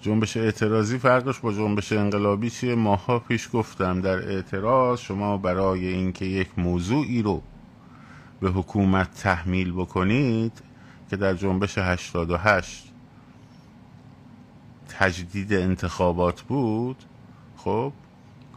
جنبش 0.00 0.36
اعتراضی 0.36 0.98
فرقش 0.98 1.38
با 1.38 1.52
جنبش 1.52 1.92
انقلابی 1.92 2.50
چیه؟ 2.50 2.74
ماها 2.74 3.18
پیش 3.18 3.48
گفتم 3.52 4.00
در 4.00 4.28
اعتراض 4.28 5.00
شما 5.00 5.36
برای 5.36 5.86
اینکه 5.86 6.24
یک 6.24 6.48
موضوعی 6.58 7.22
رو 7.22 7.42
به 8.40 8.50
حکومت 8.50 9.14
تحمیل 9.14 9.72
بکنید 9.72 10.52
که 11.10 11.16
در 11.16 11.34
جنبش 11.34 11.78
88 11.78 12.92
تجدید 14.88 15.52
انتخابات 15.52 16.42
بود 16.42 16.96
خب 17.56 17.92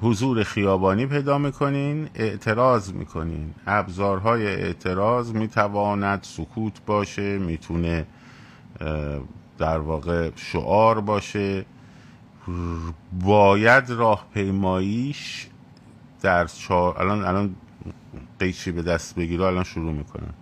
حضور 0.02 0.44
خیابانی 0.44 1.06
پیدا 1.06 1.38
می‌کنین 1.38 2.10
اعتراض 2.16 2.94
می‌کنین. 2.94 3.54
ابزارهای 3.68 4.48
اعتراض 4.48 5.32
می‌تواند 5.32 6.20
سکوت 6.24 6.86
باشه 6.86 7.38
می‌تونه 7.38 8.06
در 9.58 9.78
واقع 9.78 10.32
شعار 10.36 11.02
باشه. 11.02 11.66
باید 13.22 13.90
راهپیماییش 13.90 15.48
در 16.22 16.46
چهار 16.46 17.02
الان 17.02 17.26
الان 17.26 17.56
قیچی 18.40 18.72
به 18.72 18.82
دست 18.82 19.16
بگیره 19.16 19.44
الان 19.44 19.64
شروع 19.64 19.94
می‌کنن 19.94 20.34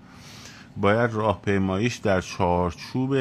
باید 0.78 1.14
راهپیماییش 1.14 1.96
در 1.96 2.22
چارچوب 2.22 3.16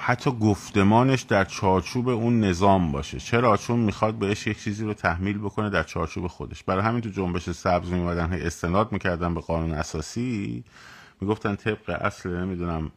حتی 0.00 0.30
گفتمانش 0.30 1.22
در 1.22 1.44
چارچوب 1.44 2.08
اون 2.08 2.40
نظام 2.44 2.92
باشه. 2.92 3.18
چرا؟ 3.18 3.56
چون 3.56 3.78
می‌خواد 3.78 4.14
بهش 4.14 4.46
یک 4.46 4.62
چیزی 4.62 4.84
رو 4.84 4.94
تحمیل 4.94 5.38
بکنه 5.38 5.70
در 5.70 5.82
چارچوب 5.82 6.26
خودش. 6.26 6.64
برای 6.64 6.84
همین 6.84 7.00
تو 7.00 7.08
جنبش 7.08 7.50
سبز 7.50 7.90
میمدن 7.90 8.32
استناد 8.32 8.92
می‌کردن 8.92 9.34
به 9.34 9.40
قانون 9.40 9.72
اساسی. 9.72 10.64
می‌گفتن 11.20 11.56
طبق 11.56 11.90
اصل 12.00 12.30
نمی‌دونم 12.30 12.92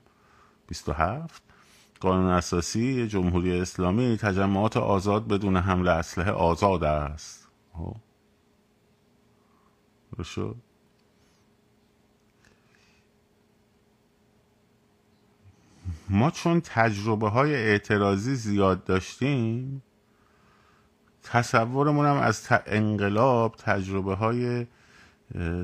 27 0.68 1.44
قانون 2.00 2.30
اساسی 2.30 3.08
جمهوری 3.08 3.60
اسلامی 3.60 4.18
تجمعات 4.18 4.78
آزاد 4.78 5.28
بدون 5.28 5.58
حمله 5.58 5.92
اسلحه 5.92 6.32
آزاد 6.32 6.84
است. 6.84 7.48
شد؟ 10.24 10.56
ما 16.12 16.32
چون 16.32 16.62
تجربه 16.62 17.30
های 17.30 17.56
اعتراضی 17.56 18.36
زیاد 18.36 18.84
داشتیم 18.84 19.84
تصورمونم 21.24 22.16
از 22.16 22.48
انقلاب 22.66 23.56
تجربه 23.56 24.16
های 24.16 24.68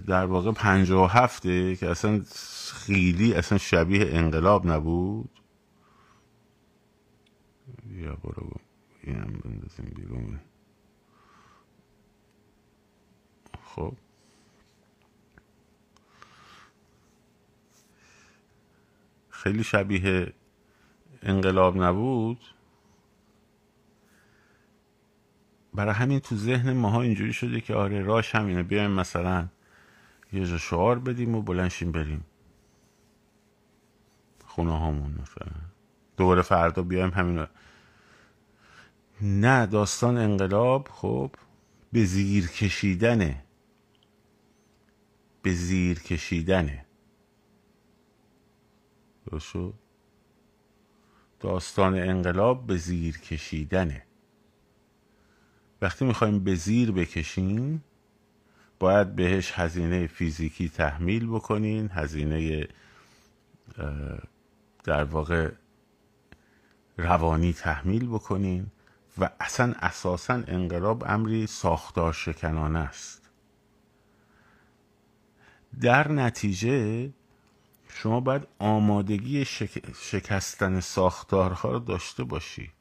در 0.07 0.25
واقع 0.25 0.51
پنجاه 0.51 1.03
و 1.03 1.07
هفته 1.07 1.75
که 1.75 1.89
اصلا 1.89 2.21
خیلی 2.73 3.33
اصلا 3.33 3.57
شبیه 3.57 4.07
انقلاب 4.09 4.67
نبود. 4.67 5.29
یا 7.91 8.15
برو 8.15 8.51
اینم 9.03 9.39
بندازیم 9.43 9.93
بیرون. 9.95 10.39
خب. 13.63 13.93
خیلی 19.47 19.63
شبیه 19.63 20.33
انقلاب 21.21 21.83
نبود. 21.83 22.43
برای 25.73 25.93
همین 25.93 26.19
تو 26.19 26.35
ذهن 26.35 26.73
ماها 26.73 27.01
اینجوری 27.01 27.33
شده 27.33 27.61
که 27.61 27.75
آره 27.75 28.01
راش 28.01 28.35
همینه 28.35 28.63
بیایم 28.63 28.91
مثلا 28.91 29.47
یه 30.33 30.45
جا 30.45 30.57
شعار 30.57 30.99
بدیم 30.99 31.35
و 31.35 31.41
بلنشیم 31.41 31.91
بریم 31.91 32.25
خونه 34.45 34.79
هامون 34.79 35.11
مثلا. 35.21 35.51
دوباره 36.17 36.41
فردا 36.41 36.81
بیایم 36.81 37.09
همین 37.09 37.47
نه 39.21 39.65
داستان 39.65 40.17
انقلاب 40.17 40.87
خب 40.91 41.31
به 41.91 42.05
زیر 42.05 42.47
کشیدنه 42.47 43.43
به 45.41 45.53
زیر 45.53 45.99
کشیدنه 45.99 46.86
درست 49.31 49.55
داستان 51.39 51.95
انقلاب 51.95 52.67
به 52.67 52.77
زیر 52.77 53.17
کشیدنه. 53.17 54.03
وقتی 55.81 56.05
می‌خوایم 56.05 56.43
به 56.43 56.55
زیر 56.55 56.91
بکشیم 56.91 57.83
باید 58.79 59.15
بهش 59.15 59.51
هزینه 59.55 60.07
فیزیکی 60.07 60.69
تحمیل 60.69 61.27
بکنین 61.27 61.89
هزینه 61.93 62.67
در 64.83 65.03
واقع 65.03 65.51
روانی 66.97 67.53
تحمیل 67.53 68.07
بکنین 68.07 68.67
و 69.17 69.29
اصلا 69.39 69.73
اساسا 69.79 70.33
انقلاب 70.33 71.03
امری 71.07 71.47
ساختار 71.47 72.13
شکنانه 72.13 72.79
است. 72.79 73.29
در 75.81 76.11
نتیجه 76.11 77.09
شما 77.89 78.19
باید 78.19 78.47
آمادگی 78.59 79.45
شکستن 80.01 80.79
ساختارها 80.79 81.71
رو 81.71 81.79
داشته 81.79 82.23
باشی. 82.23 82.71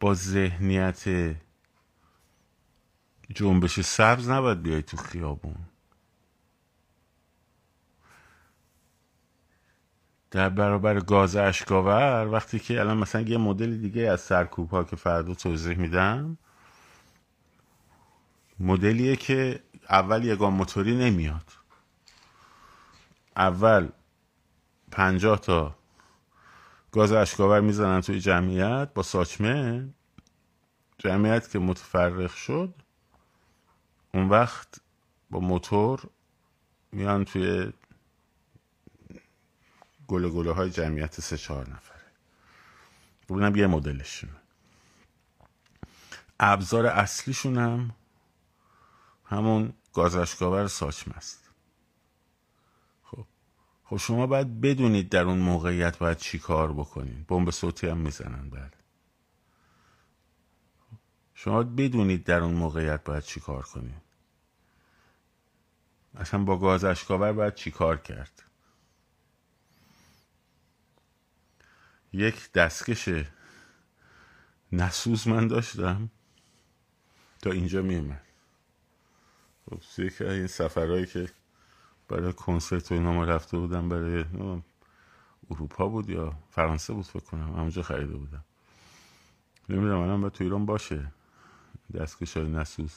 با 0.00 0.14
ذهنیت 0.14 1.34
جنبش 3.34 3.80
سبز 3.80 4.28
نباید 4.28 4.62
بیای 4.62 4.82
تو 4.82 4.96
خیابون. 4.96 5.56
در 10.30 10.48
برابر 10.48 11.00
گاز 11.00 11.36
اشکاور 11.36 12.28
وقتی 12.32 12.58
که 12.58 12.80
الان 12.80 12.96
مثلا 12.96 13.20
یه 13.20 13.38
مدل 13.38 13.76
دیگه 13.76 14.02
از 14.02 14.20
سرکوب 14.20 14.70
ها 14.70 14.84
که 14.84 14.96
فردا 14.96 15.34
توضیح 15.34 15.76
میدم 15.78 16.38
مدلیه 18.60 19.16
که 19.16 19.60
اول 19.90 20.24
یگان 20.24 20.52
موتوری 20.52 20.96
نمیاد. 20.96 21.52
اول 23.36 23.88
پنجاه 24.90 25.38
تا 25.40 25.76
گاز 26.92 27.12
اشکاور 27.12 27.60
می‌زنن 27.60 28.00
توی 28.00 28.20
جمعیت 28.20 28.90
با 28.94 29.02
ساچمه 29.02 29.88
جمعیت 30.98 31.50
که 31.50 31.58
متفرق 31.58 32.34
شد 32.34 32.74
اون 34.14 34.28
وقت 34.28 34.80
با 35.30 35.40
موتور 35.40 36.02
میان 36.92 37.24
توی 37.24 37.72
گله 40.08 40.28
گله 40.28 40.52
های 40.52 40.70
جمعیت 40.70 41.20
سه 41.20 41.36
چهار 41.36 41.70
نفره. 41.70 42.04
ببینم 43.28 43.56
یه 43.56 43.66
مدلشون. 43.66 44.30
ابزار 46.40 46.86
اصلیشون 46.86 47.58
هم 47.58 47.90
همون 49.26 49.72
گازشکاور 49.92 50.66
ساچمه 50.66 51.16
است. 51.16 51.50
خب 53.02 53.26
خب 53.84 53.96
شما 53.96 54.26
باید 54.26 54.60
بدونید 54.60 55.08
در 55.08 55.22
اون 55.24 55.38
موقعیت 55.38 55.98
باید 55.98 56.16
چی 56.16 56.38
کار 56.38 56.72
بکنید 56.72 57.26
بمب 57.26 57.50
صوتی 57.50 57.86
هم 57.86 57.98
می‌زنن 57.98 58.50
بله. 58.50 58.70
شما 61.34 61.62
بدونید 61.62 62.24
در 62.24 62.40
اون 62.40 62.54
موقعیت 62.54 63.04
باید 63.04 63.22
چی 63.22 63.40
کار 63.40 63.62
کنید 63.62 64.02
اصلا 66.16 66.44
با 66.44 66.58
گاز 66.58 66.84
اشکاور 66.84 67.32
باید 67.32 67.54
چی 67.54 67.70
کار 67.70 67.96
کرد؟ 67.96 68.42
یک 72.12 72.52
دستکش 72.52 73.08
نسوز 74.72 75.28
من 75.28 75.48
داشتم 75.48 76.10
تا 77.42 77.50
اینجا 77.50 77.82
میومد 77.82 78.25
خب 79.70 79.78
یکی 79.98 80.24
این 80.24 80.46
سفرهایی 80.46 81.06
که 81.06 81.28
برای 82.08 82.32
کنسرت 82.32 82.92
و 82.92 82.94
اینا 82.94 83.12
ما 83.12 83.24
رفته 83.24 83.58
بودم 83.58 83.88
برای 83.88 84.24
اروپا 85.50 85.88
بود 85.88 86.10
یا 86.10 86.32
فرانسه 86.50 86.92
بود 86.92 87.04
فکر 87.04 87.24
کنم 87.24 87.54
همونجا 87.54 87.82
خریده 87.82 88.16
بودم. 88.16 88.44
نمی‌دونم 89.68 89.98
الان 89.98 90.20
باید 90.20 90.32
تو 90.32 90.44
ایران 90.44 90.66
باشه. 90.66 91.12
دستکش 91.94 92.36
های 92.36 92.48
نسوز 92.48 92.92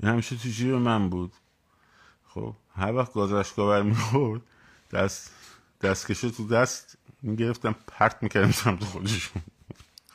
این 0.00 0.12
همیشه 0.12 0.36
تو 0.36 0.48
جیب 0.48 0.74
من 0.74 1.10
بود. 1.10 1.32
خب 2.24 2.54
هر 2.74 2.94
وقت 2.94 3.12
گازش 3.12 3.52
بر 3.52 3.82
می‌خورد 3.82 4.42
دست 4.90 5.34
دستکشه 5.80 6.30
تو 6.30 6.48
دست 6.48 6.98
می‌گرفتم 7.22 7.74
پرت 7.86 8.22
می‌کردم 8.22 8.50
سمت 8.50 8.84
خودشون. 8.84 9.42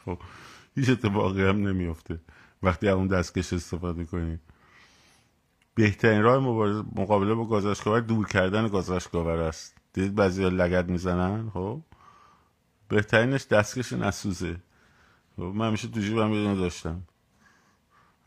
خب 0.06 0.20
هیچ 0.76 0.90
اتفاقی 0.90 1.44
هم 1.44 1.68
نمیافته. 1.68 2.20
وقتی 2.64 2.90
اون 2.90 3.08
دستکش 3.08 3.54
استفاده 3.54 4.06
کنید 4.06 4.40
بهترین 5.76 6.22
راه 6.22 6.40
مقابله 6.96 7.34
با 7.34 7.46
گازشگاور 7.46 8.00
دور 8.00 8.28
کردن 8.28 8.68
گازشگاور 8.68 9.38
است. 9.38 9.78
دید 9.94 10.16
بعضی 10.16 10.44
ها 10.44 10.50
لگت 10.50 10.86
می‌زنن؟ 10.86 11.50
خب. 11.50 11.82
بهترینش 12.88 13.46
دستکش 13.48 13.94
نسوزه 13.94 14.58
خب 15.36 15.42
من 15.42 15.68
همیشه 15.68 15.88
تو 15.88 16.00
جیبم 16.00 16.34
یه 16.34 16.56
داشتم. 16.56 17.04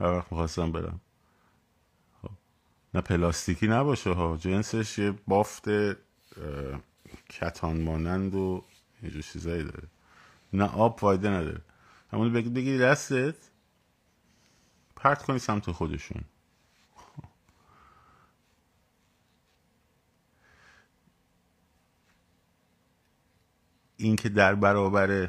هر 0.00 0.06
وقت 0.06 0.32
می‌خواستم 0.32 0.72
برم. 0.72 1.00
خب. 2.22 2.30
نه 2.94 3.00
پلاستیکی 3.00 3.68
نباشه 3.68 4.12
ها. 4.12 4.36
جنسش 4.36 4.98
یه 4.98 5.14
بافت 5.26 5.68
کتان 7.28 7.80
مانند 7.80 8.34
و 8.34 8.64
اینجور 9.02 9.22
چیزایی 9.22 9.62
داره. 9.62 9.88
نه 10.52 10.64
آب 10.64 11.00
فایده 11.00 11.30
نداره. 11.30 11.60
همون 12.12 12.32
بگیری 12.32 12.78
دستت. 12.78 13.34
پرت 14.96 15.22
کنی 15.22 15.38
سمت 15.38 15.70
خودشون. 15.70 16.22
این 24.06 24.16
که 24.16 24.28
در 24.28 24.54
برابر 24.54 25.28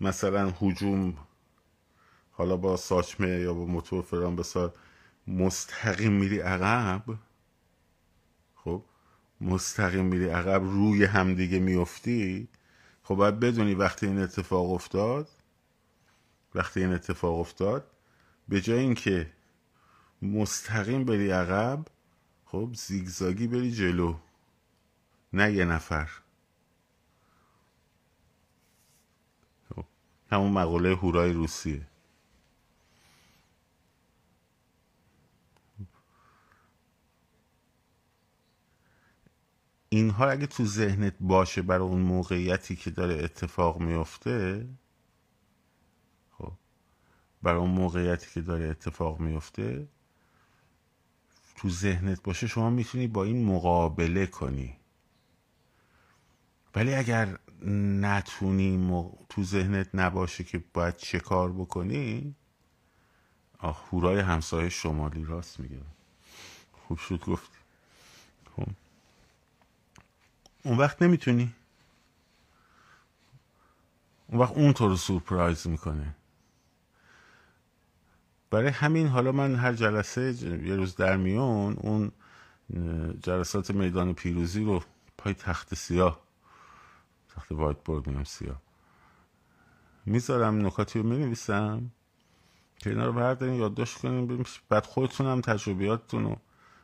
مثلا 0.00 0.54
حجوم 0.58 1.16
حالا 2.32 2.56
با 2.56 2.76
ساچمه 2.76 3.28
یا 3.28 3.54
با 3.54 3.64
موتور 3.64 4.02
فران 4.02 4.36
بسار 4.36 4.74
مستقیم 5.26 6.12
میری 6.12 6.38
عقب 6.38 7.02
خب 8.54 8.82
مستقیم 9.40 10.04
میری 10.04 10.28
عقب 10.28 10.62
روی 10.62 11.04
همدیگه 11.04 11.58
میفتی 11.58 12.48
خب 13.02 13.14
باید 13.14 13.40
بدونی 13.40 13.74
وقتی 13.74 14.06
این 14.06 14.18
اتفاق 14.18 14.72
افتاد 14.72 15.28
وقتی 16.54 16.80
این 16.80 16.92
اتفاق 16.92 17.38
افتاد 17.38 17.90
به 18.48 18.60
جای 18.60 18.78
اینکه 18.78 19.30
مستقیم 20.22 21.04
بری 21.04 21.30
عقب 21.30 21.84
خب 22.44 22.70
زیگزاگی 22.74 23.46
بری 23.46 23.72
جلو 23.72 24.14
نه 25.32 25.52
یه 25.52 25.64
نفر. 25.64 26.08
همون 30.30 30.52
مقوله 30.52 30.94
هورای 30.96 31.32
روسیه. 31.32 31.86
اینها 39.88 40.30
اگه 40.30 40.46
تو 40.46 40.64
ذهنت 40.64 41.14
باشه 41.20 41.62
برای 41.62 41.88
اون 41.88 42.00
موقعیتی 42.00 42.76
که 42.76 42.90
داره 42.90 43.24
اتفاق 43.24 43.80
میفته 43.80 44.68
خب 46.30 46.52
برای 47.42 47.60
اون 47.60 47.70
موقعیتی 47.70 48.30
که 48.34 48.40
داره 48.40 48.64
اتفاق 48.64 49.20
میفته 49.20 49.88
تو 51.56 51.70
ذهنت 51.70 52.22
باشه 52.22 52.46
شما 52.46 52.70
می‌تونی 52.70 53.06
با 53.06 53.24
این 53.24 53.44
مقابله 53.44 54.26
کنی. 54.26 54.76
ولی 56.74 56.94
اگر 56.94 57.38
نتونیم 57.66 58.92
و 58.92 59.12
تو 59.28 59.44
ذهنت 59.44 59.88
نباشه 59.94 60.44
که 60.44 60.64
باید 60.74 60.96
چه 60.96 61.20
کار 61.20 61.52
بکنی؟ 61.52 62.34
آه 63.58 63.88
هورای 63.88 64.20
همسایه 64.20 64.68
شمالی 64.68 65.24
راست 65.24 65.60
میگه. 65.60 65.80
خوب 66.72 66.98
شد 66.98 67.24
گفتی. 67.24 67.58
خب. 68.56 68.66
اون 70.62 70.78
وقت 70.78 71.02
نمی‌تونی. 71.02 71.54
اون 74.26 74.40
وقت 74.40 74.52
اون 74.52 74.72
تو 74.72 74.88
رو 74.88 74.96
سورپرایز 74.96 75.66
می‌کنه. 75.66 76.14
برای 78.50 78.68
همین 78.68 79.06
حالا 79.06 79.32
من 79.32 79.54
هر 79.54 79.72
جلسه 79.72 80.34
یه 80.42 80.76
روز 80.76 80.96
در 80.96 81.16
میون 81.16 81.76
اون 81.76 82.12
جلسات 83.22 83.70
میدان 83.70 84.14
پیروزی 84.14 84.64
رو 84.64 84.82
پای 85.18 85.34
تخت 85.34 85.74
سیاه 85.74 86.27
تخت 87.38 87.52
وایت 87.52 87.84
بورد 87.84 88.06
میگم 88.06 88.24
سیاه. 88.24 88.62
می‌ذارم 90.06 90.66
نکاتی 90.66 90.98
رو 90.98 91.08
می‌نویسم. 91.08 91.90
که 92.78 92.90
اینا 92.90 93.06
رو 93.06 93.12
بردارین 93.12 93.54
یادداشت 93.54 93.98
کنین 93.98 94.44
بعد 94.68 94.86
خودتون 94.86 95.26
هم 95.26 95.40
تجربیاتتون 95.40 96.24
رو 96.24 96.36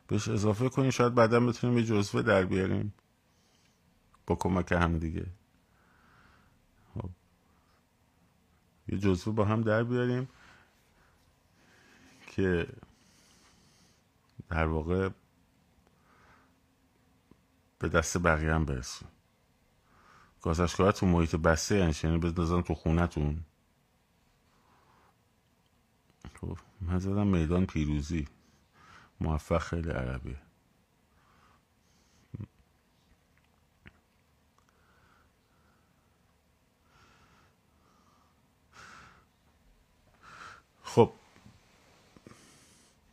بهش 0.07 0.29
اضافه 0.29 0.69
کنین. 0.69 0.91
شاید 0.91 1.15
بعدا 1.15 1.41
بتونیم 1.41 1.79
یه 1.79 1.85
جزوه 1.85 2.23
در 2.23 2.45
بیاریم. 2.45 2.95
با 4.27 4.35
کمک 4.35 4.73
هم 4.73 4.99
دیگه. 4.99 5.27
خب. 6.95 7.11
یه 8.89 8.99
جزوه 8.99 9.35
با 9.35 9.45
هم 9.45 9.63
در 9.63 9.85
بیاریم 9.85 10.29
که 12.27 12.67
در 14.49 14.67
واقع 14.67 15.09
به 17.79 17.89
دست 17.89 18.19
بقیه 18.19 18.55
هم 18.55 18.65
برسون 18.65 19.09
گازشگاه 20.45 20.93
تو 20.93 21.07
محیط 21.07 21.37
بسته 21.37 21.77
یعنی 21.77 21.95
یعنی 22.05 22.19
بزنن 22.19 22.63
تو 22.63 22.75
خونتون؟ 22.75 23.45
خب 26.41 26.59
من 26.81 26.99
زدم 26.99 27.27
میدان 27.27 27.67
پیروزی. 27.67 28.29
موفق 29.21 29.59
خیلی 29.59 29.91
عربیه 29.91 30.37
خب 40.83 41.13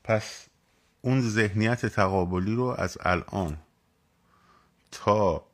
پس 0.04 0.48
اون 1.02 1.22
ذهنیت 1.22 1.86
تقابلی 1.86 2.56
رو 2.56 2.64
از 2.64 2.98
الان 3.02 3.58
تا 4.92 5.51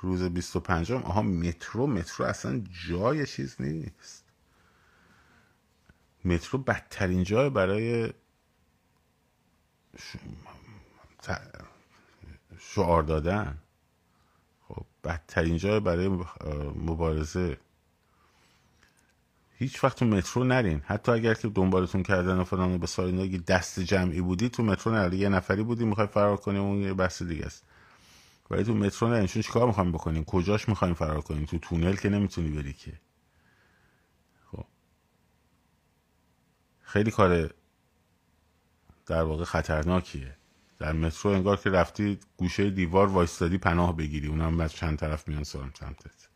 روز 0.00 0.22
25 0.22 0.92
آها 0.92 1.22
مترو 1.22 1.86
مترو 1.86 2.26
اصلا 2.26 2.64
جای 2.88 3.26
چیز 3.26 3.56
نیست. 3.60 4.24
مترو 6.24 6.58
بدترین 6.58 7.24
جای 7.24 7.50
برای 7.50 8.12
شعار 12.58 13.02
دادن. 13.02 13.58
خب 14.68 14.84
بدترین 15.04 15.56
جای 15.56 15.80
برای 15.80 16.08
مبارزه. 16.76 17.58
هیچ 19.58 19.84
وقت 19.84 19.98
تو 19.98 20.04
مترو 20.04 20.44
نرین. 20.44 20.82
حتی 20.86 21.12
اگر 21.12 21.34
که 21.34 21.48
دنبالتون 21.48 22.02
کردن 22.02 22.38
و 22.38 22.44
فلان 22.44 22.78
به 22.78 22.86
سال 22.86 23.28
دست 23.38 23.80
جمعی 23.80 24.20
بودی 24.20 24.48
تو 24.48 24.62
مترو 24.62 24.92
نرین. 24.92 25.20
یه 25.20 25.28
نفری 25.28 25.62
بودی 25.62 25.84
می‌خوای 25.84 26.06
فرار 26.06 26.36
کنی 26.36 26.58
اون 26.58 26.78
یه 26.78 26.94
بحث 26.94 27.22
دیگه 27.22 27.46
است. 27.46 27.64
ولی 28.50 28.64
تو 28.64 28.74
مترو 28.74 29.08
نرین 29.08 29.26
چون 29.26 29.42
چیکار 29.42 29.66
می‌خوایم 29.66 29.92
بکنیم؟ 29.92 30.24
کجاش 30.24 30.68
می‌خوایم 30.68 30.94
فرار 30.94 31.20
کنیم؟ 31.20 31.44
تو 31.44 31.58
تونل 31.58 31.96
که 31.96 32.08
نمی‌تونی 32.08 32.50
بری 32.50 32.72
که. 32.72 32.92
خب. 34.52 34.64
خیلی 36.82 37.10
کار 37.10 37.50
در 39.06 39.22
واقع 39.22 39.44
خطرناکیه. 39.44 40.36
در 40.78 40.92
مترو 40.92 41.30
انگار 41.30 41.56
که 41.56 41.70
رفتی 41.70 42.18
گوشه 42.36 42.70
دیوار 42.70 43.06
وایستادی 43.06 43.58
پناه 43.58 43.96
بگیری. 43.96 44.28
اونم 44.28 44.56
بعد 44.56 44.70
چند 44.70 44.98
طرف 44.98 45.28
میان 45.28 45.44
سمتت 45.44 46.28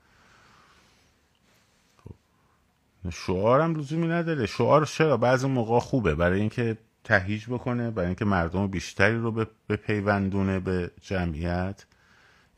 شعارم 3.12 3.76
لزومی 3.76 4.06
نداره. 4.08 4.46
شعار 4.46 4.86
چرا؟ 4.86 5.16
بعضی 5.16 5.46
موقع 5.46 5.78
خوبه. 5.78 6.14
برای 6.14 6.40
اینکه 6.40 6.78
تهیج 7.04 7.46
بکنه 7.46 7.90
برای 7.90 8.06
اینکه 8.06 8.24
مردم 8.24 8.66
بیشتری 8.66 9.18
رو 9.18 9.32
به 9.66 9.76
پیوندونه 9.76 10.60
به 10.60 10.90
جمعیت. 11.00 11.84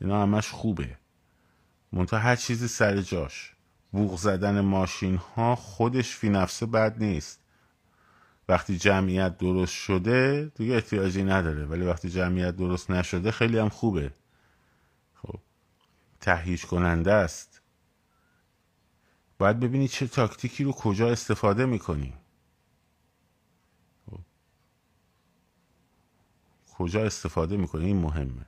اینا 0.01 0.21
همش 0.21 0.49
خوبه. 0.49 0.97
منتها 1.91 2.19
هر 2.19 2.35
چیزی 2.35 2.67
سر 2.67 3.01
جاش. 3.01 3.53
بوغ 3.91 4.17
زدن 4.17 4.59
ماشین 4.61 5.15
ها 5.15 5.55
خودش 5.55 6.15
فی 6.15 6.29
نفسه 6.29 6.65
بد 6.65 7.03
نیست. 7.03 7.39
وقتی 8.49 8.77
جمعیت 8.77 9.37
درست 9.37 9.73
شده 9.73 10.51
دیگه 10.55 10.73
احتیاجی 10.73 11.23
نداره. 11.23 11.65
ولی 11.65 11.85
وقتی 11.85 12.09
جمعیت 12.09 12.55
درست 12.55 12.91
نشده 12.91 13.31
خیلی 13.31 13.57
هم 13.57 13.69
خوبه. 13.69 14.13
خب 15.13 15.39
تهیج 16.19 16.65
کننده 16.65 17.13
است. 17.13 17.61
باید 19.39 19.59
ببینی 19.59 19.87
چه 19.87 20.07
تاکتیکی 20.07 20.63
رو 20.63 20.71
کجا 20.71 21.09
استفاده 21.11 21.65
می‌کنی. 21.65 22.13
خب. 24.05 24.19
کجا 26.73 27.05
استفاده 27.05 27.57
می‌کنی؟ 27.57 27.85
این 27.85 27.97
مهمه. 27.97 28.45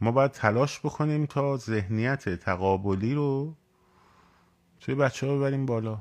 ما 0.00 0.10
باید 0.10 0.30
تلاش 0.30 0.78
بکنیم 0.80 1.26
تا 1.26 1.56
ذهنیت 1.56 2.28
تقابلی 2.28 3.14
رو 3.14 3.56
توی 4.80 4.94
بچه 4.94 5.26
ها 5.26 5.36
ببریم 5.36 5.66
بالا. 5.66 6.00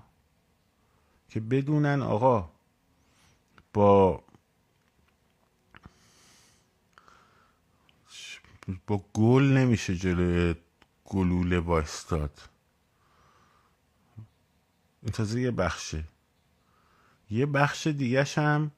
که 1.29 1.39
بدونن 1.39 2.01
آقا 2.01 2.51
با 3.73 4.23
با 8.87 9.03
گل 9.13 9.43
نمیشه 9.43 9.95
جلوی 9.95 10.55
گلوله 11.05 11.59
وایستاد. 11.59 12.41
این 15.03 15.11
تازه 15.11 15.41
یه 15.41 15.51
بخشه. 15.51 16.03
یه 17.29 17.45
بخش 17.45 17.87
دیگهش 17.87 18.37
هم 18.37 18.71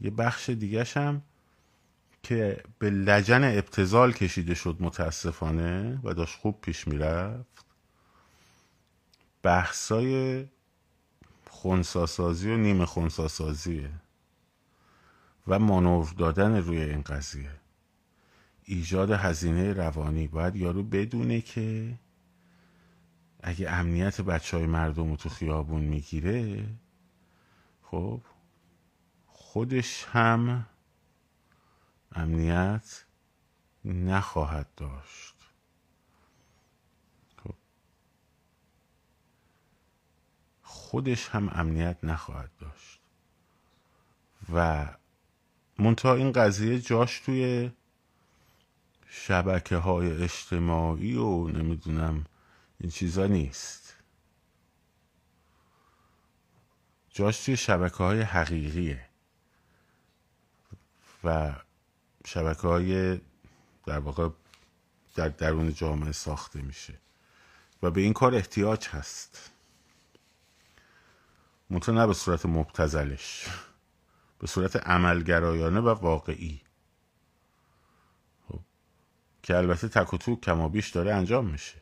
یه 0.00 0.10
بخش 0.10 0.50
دیگهش 0.50 0.96
هم 0.96 1.22
که 2.22 2.62
به 2.78 2.90
لجن 2.90 3.44
ابتزال 3.44 4.12
کشیده 4.12 4.54
شد 4.54 4.76
متاسفانه 4.80 6.00
و 6.04 6.14
داشت 6.14 6.38
خوب 6.38 6.60
پیش 6.60 6.88
می‌رفت. 6.88 7.64
بحثای 9.42 10.46
خونساسازی 11.48 12.50
و 12.50 12.56
نیمه 12.56 12.86
خونساسازیه 12.86 13.90
و 15.48 15.58
مانور 15.58 16.14
دادن 16.18 16.56
روی 16.56 16.80
این 16.80 17.02
قضیه. 17.02 17.50
ایجاد 18.64 19.10
هزینه 19.10 19.72
روانی. 19.72 20.28
باید 20.28 20.56
یارو 20.56 20.82
بدونه 20.82 21.40
که 21.40 21.98
اگه 23.42 23.70
امنیت 23.70 24.20
بچه 24.20 24.56
های 24.56 24.66
مردم 24.66 25.10
رو 25.10 25.16
تو 25.16 25.28
خیابون 25.28 25.80
می‌گیره 25.80 26.66
خب 27.82 28.20
خودش 29.26 30.06
هم 30.12 30.66
امنیت 32.12 33.04
نخواهد 33.84 34.74
داشت. 34.76 35.34
خب. 37.44 37.54
خودش 40.62 41.28
هم 41.28 41.48
امنیت 41.52 41.98
نخواهد 42.02 42.50
داشت. 42.58 43.00
و 44.52 44.86
منتها 45.78 46.14
این 46.14 46.32
قضیه 46.32 46.80
جاش 46.80 47.20
توی 47.20 47.70
شبکه 49.06 49.76
های 49.76 50.22
اجتماعی 50.22 51.16
و 51.16 51.48
نمی‌دونم 51.48 52.26
این 52.80 52.90
چیزا 52.90 53.26
نیست. 53.26 53.96
جاش 57.10 57.44
توی 57.44 57.56
شبکه 57.56 57.96
های 57.96 58.20
حقیقیه. 58.20 59.06
و 61.24 61.54
شبکه 62.26 62.68
های 62.68 63.20
در 63.86 63.98
واقع 63.98 64.28
در 65.14 65.28
درون 65.28 65.74
جامعه 65.74 66.12
ساخته 66.12 66.62
میشه 66.62 66.94
و 67.82 67.90
به 67.90 68.00
این 68.00 68.12
کار 68.12 68.34
احتیاج 68.34 68.88
هست. 68.88 69.50
منطقه 71.70 71.92
نه 71.92 72.06
به 72.06 72.14
صورت 72.14 72.46
مبتزلش 72.46 73.46
به 74.38 74.46
صورت 74.46 74.76
عملگرایانه 74.76 75.80
و 75.80 75.88
واقعی. 75.88 76.62
که 79.42 79.56
البته 79.56 79.88
تک 79.88 80.14
و 80.14 80.16
تو 80.16 80.36
کمابیش 80.36 80.88
داره 80.90 81.14
انجام 81.14 81.46
میشه. 81.46 81.80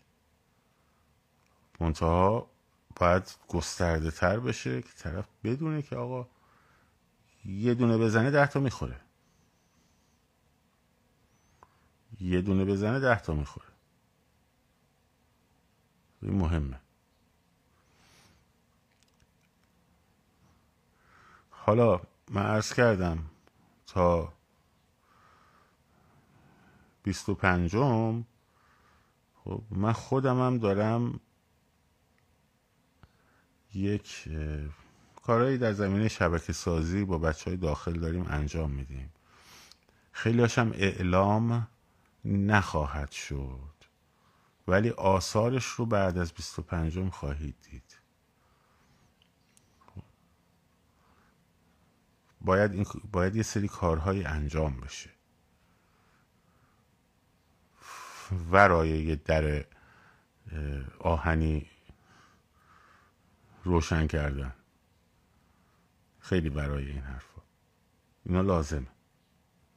منتها 1.81 2.51
باید 2.97 3.35
گسترده 3.49 4.11
تر 4.11 4.41
بشه 4.41 4.83
که 4.83 4.89
طرف 4.99 5.29
بدونه 5.45 5.83
که 5.83 5.97
آقا 5.97 6.29
یه 7.45 7.75
دونه 7.75 7.99
بزنه 7.99 8.31
ده 8.31 8.47
تا 8.47 8.61
می‌خوره. 8.61 9.01
یه 12.21 12.41
دونه 12.41 12.65
بزنه 12.65 13.01
ده 13.01 13.21
تا 13.21 13.35
می‌خوره. 13.35 13.67
این 16.23 16.35
مهمه. 16.35 16.81
حالا 21.51 22.01
من 22.31 22.43
عرض 22.43 22.75
کردم 22.75 23.31
تا 23.87 24.33
بیست 27.03 27.29
و 27.29 27.35
پنجم 27.35 28.25
خب 29.35 29.63
من 29.71 29.93
خودم 29.93 30.41
هم 30.41 30.59
دارم 30.59 31.21
یک 33.75 34.29
کارهایی 35.23 35.59
در 35.59 35.73
زمینه 35.73 36.09
شبکه 36.09 36.53
سازی 36.53 37.05
با 37.05 37.19
بچه 37.19 37.51
های 37.51 37.57
داخل 37.57 37.93
داریم 38.01 38.27
انجام 38.29 38.71
میدیم. 38.71 39.13
خیلی 40.13 40.41
هاشم 40.41 40.73
اعلام 40.75 41.69
نخواهد 42.25 43.11
شد. 43.11 43.79
ولی 44.69 44.91
آثارش 44.91 45.67
رو 45.67 45.87
بعد 45.87 46.19
از 46.19 46.33
25 46.33 47.11
خواهید 47.11 47.57
دید. 47.63 47.99
باید, 52.41 52.73
این، 52.73 52.87
باید 53.13 53.37
یه 53.37 53.43
سری 53.43 53.69
کارهای 53.69 54.25
انجام 54.25 54.81
بشه. 54.81 55.11
ورای 58.51 58.89
یه 58.89 59.17
در 59.17 59.65
آهنی 60.99 61.71
روشن 63.65 64.07
کردن. 64.07 64.55
خیلی 66.19 66.51
برای 66.51 66.91
این 66.91 67.03
حرفا. 67.03 67.43
اینا 68.25 68.41
لازمه. 68.41 68.87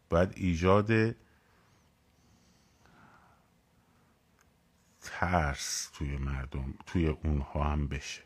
باید 0.10 0.34
ایجاد 0.36 1.16
ترس 5.22 5.90
توی 5.94 6.18
مردم 6.18 6.74
توی 6.86 7.08
اونها 7.08 7.64
هم 7.64 7.88
بشه. 7.88 8.22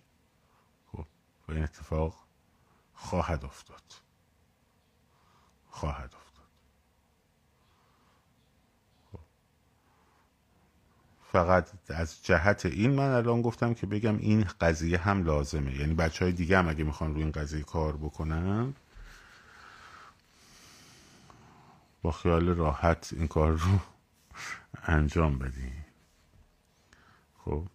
خب 0.92 1.06
و 1.48 1.52
این 1.52 1.64
اتفاق 1.64 2.26
خواهد 2.94 3.46
افتاد. 3.46 3.84
خواهد 5.70 6.16
افتاد. 6.16 6.46
خب. 9.12 9.20
فقط 11.32 11.70
از 11.90 12.24
جهت 12.24 12.66
این 12.66 12.92
من 12.92 13.10
الان 13.10 13.42
گفتم 13.42 13.74
که 13.74 13.88
بگم 13.88 14.18
این 14.18 14.46
قضیه 14.62 14.98
هم 14.98 15.24
لازمه. 15.24 15.76
یعنی 15.76 15.94
بچه 15.94 16.26
های 16.26 16.34
دیگه 16.34 16.58
هم 16.58 16.70
اگه 16.70 16.84
می‌خوان 16.84 17.14
روی 17.14 17.24
این 17.24 17.32
قضیه 17.32 17.64
کار 17.64 17.98
بکنن 17.98 18.74
با 22.02 22.12
خیال 22.12 22.50
راحت 22.50 23.14
این 23.14 23.28
کار 23.28 23.52
رو 23.52 23.80
انجام 24.84 25.40
بدیم 25.40 25.85
خب. 27.46 27.68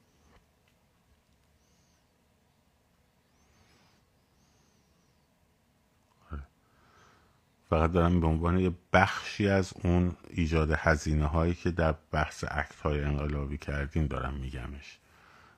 آره. 6.33 6.43
فقط 7.71 7.93
دارم 7.93 8.21
به 8.21 8.27
عنوان 8.27 8.59
یه 8.59 8.73
بخشی 8.93 9.49
از 9.49 9.73
اون 9.85 10.17
ایجاد 10.31 10.71
هزینه 10.71 11.27
هایی 11.27 11.55
که 11.55 11.71
در 11.71 11.95
بحث 12.11 12.45
اکت 12.49 12.81
های 12.81 13.05
انقلابی 13.05 13.59
کردیم 13.59 14.07
دارم 14.07 14.35
میگمش. 14.35 14.99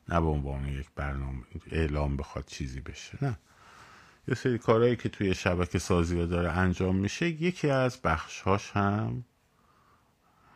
نه 0.08 0.20
به 0.20 0.26
عنوان 0.26 0.68
یک 0.68 0.86
برنامه 0.96 1.42
اعلام 1.70 2.16
بخواد 2.16 2.44
چیزی 2.46 2.80
بشه 2.80 3.18
نه. 3.24 3.38
یه 4.28 4.34
سری 4.34 4.58
کارهایی 4.58 4.96
که 4.96 5.08
توی 5.08 5.34
شبکه 5.34 5.78
سازی 5.78 6.26
داره 6.26 6.50
انجام 6.50 6.96
میشه 6.96 7.28
یکی 7.28 7.70
از 7.70 8.02
بخشهاش 8.02 8.70
هم 8.70 9.24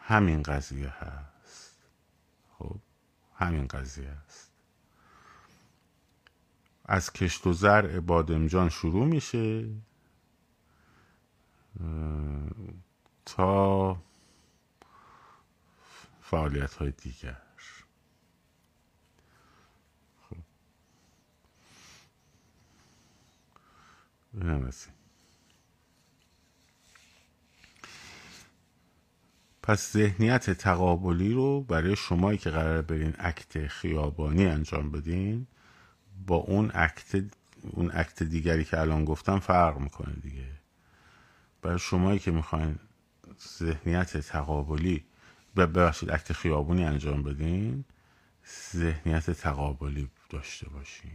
همین 0.01 0.43
قضیه 0.43 0.89
هست. 0.89 1.36
همین 3.39 3.67
قضیه 3.67 4.09
است. 4.09 4.51
از 6.85 7.13
کشت 7.13 7.47
و 7.47 7.53
زرع 7.53 8.01
بادمجان 8.01 8.69
شروع 8.69 9.07
میشه. 9.07 9.69
تا 13.27 13.97
فعالیت 16.23 16.75
های 16.75 16.91
دیگر. 16.91 17.43
خب. 20.31 20.37
پس 29.67 29.93
ذهنیت 29.93 30.51
تقابلی 30.51 31.33
رو 31.33 31.61
برای 31.61 31.97
شمایی 31.97 32.39
که 32.39 32.51
قرار 32.51 32.83
برین 32.83 33.15
اکت 33.19 33.67
خیابانی 33.67 34.47
انجام 34.47 34.91
بدین 34.91 35.47
با 36.27 36.37
اون 36.37 36.71
اکت 36.75 37.25
اون 37.63 37.91
اکت 37.95 38.23
دیگری 38.23 38.65
که 38.65 38.81
الان 38.81 39.05
گفتم 39.05 39.39
فرق 39.39 39.79
می‌کنه 39.79 40.15
دیگه. 40.15 40.49
برای 41.63 41.79
شمایی 41.79 42.19
که 42.19 42.31
می‌خواین 42.31 42.79
ذهنیت 43.59 44.17
تقابلی 44.17 45.05
ببخشید 45.57 46.11
اکت 46.11 46.33
خیابانی 46.33 46.85
انجام 46.85 47.23
بدین 47.23 47.85
ذهنیت 48.73 49.31
تقابلی 49.31 50.11
داشته 50.31 50.69
باشین. 50.69 51.11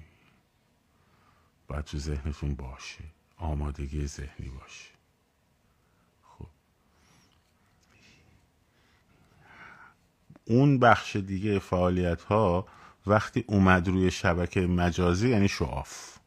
باید 1.68 1.86
تو 1.86 1.98
ذهنتون 1.98 2.56
باشه. 2.56 3.04
آمادگی 3.38 4.08
ذهنی 4.08 4.50
باشه. 4.50 5.01
اون 10.46 10.80
بخش 10.80 11.16
دیگه 11.16 11.60
فعالیت 11.60 12.22
ها 12.22 12.68
وقتی 13.08 13.44
اومد 13.48 13.88
روی 13.88 14.12
شبکه 14.12 14.68
مجازی 14.68 15.30
یعنی 15.30 15.48
شعاف 15.48 16.18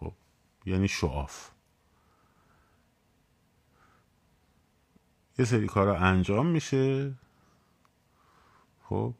خب 0.00 0.12
یعنی 0.66 0.88
شعاف 0.88 1.50
یه 5.38 5.44
سری 5.44 5.66
کارا 5.66 5.98
انجام 5.98 6.46
میشه. 6.46 7.14
خب 8.82 9.14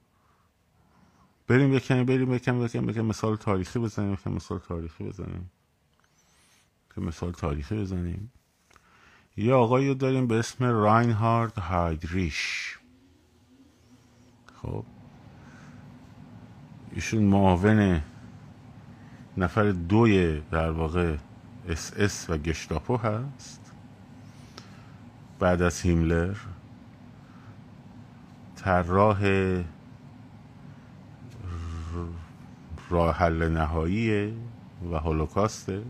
بریم 1.49 1.73
یکمی 1.73 2.05
بریم 2.05 2.35
یکم 2.35 2.65
یکم 2.65 2.91
یکم 2.91 3.01
مثال 3.01 3.37
تاریخی 3.37 3.79
بزنیم 3.79 4.13
یکم 4.13 4.33
مثال 4.33 4.59
تاریخی 4.59 5.05
بزنیم. 5.05 5.51
که 6.95 7.01
مثال 7.01 7.33
تاریخی 7.33 7.75
بزنیم. 7.75 8.33
یه 9.37 9.55
آقایی 9.55 9.95
داریم 9.95 10.27
به 10.27 10.35
اسم 10.35 10.65
راینهارد 10.65 11.59
هایدریش. 11.59 12.79
خب. 14.63 14.85
ایشون 16.93 17.23
معاون 17.23 18.03
نفر 19.37 19.71
دوی 19.71 20.41
در 20.41 20.71
واقع 20.71 21.17
اس 21.69 21.93
اس 21.97 22.31
و 22.31 22.37
گشتاپو 22.37 22.97
هست. 22.97 23.73
بعد 25.39 25.63
از 25.63 25.81
هیملر. 25.81 26.37
طراح 28.57 29.23
راه 32.91 33.17
حل 33.17 33.49
نهایی 33.49 34.37
و 34.93 34.97
هولوکاسته. 34.97 35.83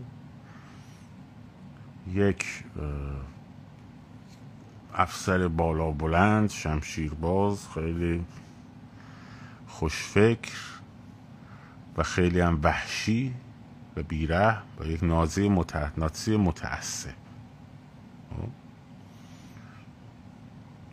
یک 2.13 2.45
افسر 4.93 5.47
بالا 5.47 5.91
بلند 5.91 6.49
شمشیرباز 6.49 7.67
خیلی 7.73 8.25
خوشفکر 9.77 10.57
و 11.97 12.03
خیلی 12.03 12.39
هم 12.39 12.59
وحشی 12.63 13.33
و 13.97 14.03
بیره 14.03 14.57
و 14.79 14.85
یک 14.85 15.03
نازی 15.03 15.49
نازی 15.97 16.37
متعصب؟ 16.37 17.13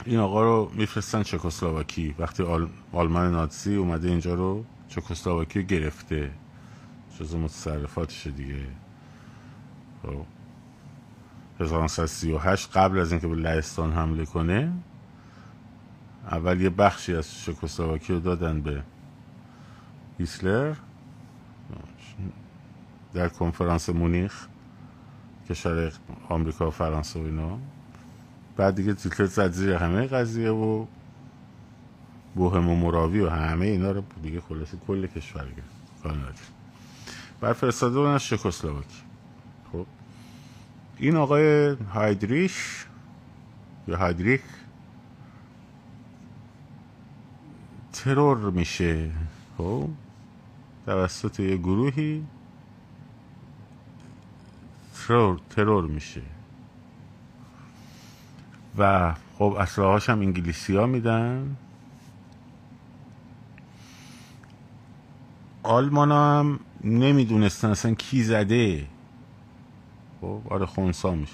این 0.04 0.18
آقا 0.18 0.42
رو 0.42 0.72
میفرستن 0.74 1.22
چکسلواکی 1.22 2.14
وقتی 2.18 2.42
آلمان 2.92 3.30
نازی 3.30 3.74
اومده 3.74 4.08
اینجا 4.08 4.34
رو 4.34 4.64
چکسلواکی 4.88 5.64
گرفته 5.64 6.30
جز 7.18 7.34
متصرفاتش 7.34 8.26
دیگه 8.26 8.66
1938 11.60 12.66
خب. 12.66 12.80
قبل 12.80 12.98
از 12.98 13.12
اینکه 13.12 13.26
به 13.26 13.36
لهستان 13.36 13.92
حمله 13.92 14.24
کنه 14.24 14.72
اول 16.30 16.60
یه 16.60 16.70
بخشی 16.70 17.14
از 17.14 17.34
چکسلواکی 17.34 18.12
رو 18.12 18.20
دادن 18.20 18.60
به 18.60 18.82
هیتلر. 20.18 20.74
در 23.14 23.28
کنفرانس 23.28 23.88
مونیخ 23.88 24.46
کشور 25.48 25.92
آمریکا 26.28 26.68
و 26.68 26.70
فرانسه 26.70 27.20
و 27.20 27.22
اینا. 27.22 27.58
بعد 28.56 28.74
دیگه 28.74 28.94
هیتلر 28.94 29.26
زد 29.26 29.50
زیر 29.50 29.72
همه 29.72 30.06
قضیه 30.06 30.50
و 30.50 30.86
بوهم 32.34 32.68
و 32.68 32.76
مراوی 32.76 33.20
و 33.20 33.28
همه 33.28 33.66
اینا 33.66 33.90
رو 33.90 34.02
دیگه 34.22 34.40
خلاصه 34.40 34.76
کل 34.86 35.06
کشور 35.06 35.44
گرفت. 35.44 36.52
بعد 37.40 37.52
فرستاده 37.52 38.00
از 38.00 38.22
چکسلواکی 38.22 39.02
خب 39.72 39.86
این 40.98 41.16
آقای 41.16 41.76
هایدریش 41.94 42.86
یا 43.88 43.96
هایدریک 43.96 44.40
ترور 48.04 48.50
میشه. 48.50 49.10
خب؟ 49.58 49.88
توسط 50.86 51.40
یه 51.40 51.56
گروهی 51.56 52.24
ترور, 54.94 55.40
ترور 55.50 55.86
میشه. 55.86 56.22
و 58.78 59.14
خب 59.38 59.56
اسلحهاش 59.60 60.10
هم 60.10 60.20
انگلیسی 60.20 60.76
ها 60.76 60.86
میدن. 60.86 61.56
آلمان 65.62 66.12
هم 66.12 66.60
نمی‌دونستن 66.84 67.68
اصلا 67.68 67.94
کی 67.94 68.22
زده. 68.22 68.86
خب؟ 70.20 70.40
آره 70.50 70.66
خونسا 70.66 71.14
میشه. 71.14 71.32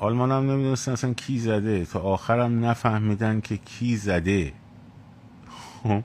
آلمان 0.00 0.32
هم 0.32 0.50
نمی‌دونستن 0.50 0.92
اصلا 0.92 1.14
کی 1.14 1.38
زده. 1.38 1.84
تا 1.84 2.00
آخرم 2.00 2.64
نفهمیدن 2.64 3.40
که 3.40 3.56
کی 3.56 3.96
زده. 3.96 4.59
خب. 5.82 6.02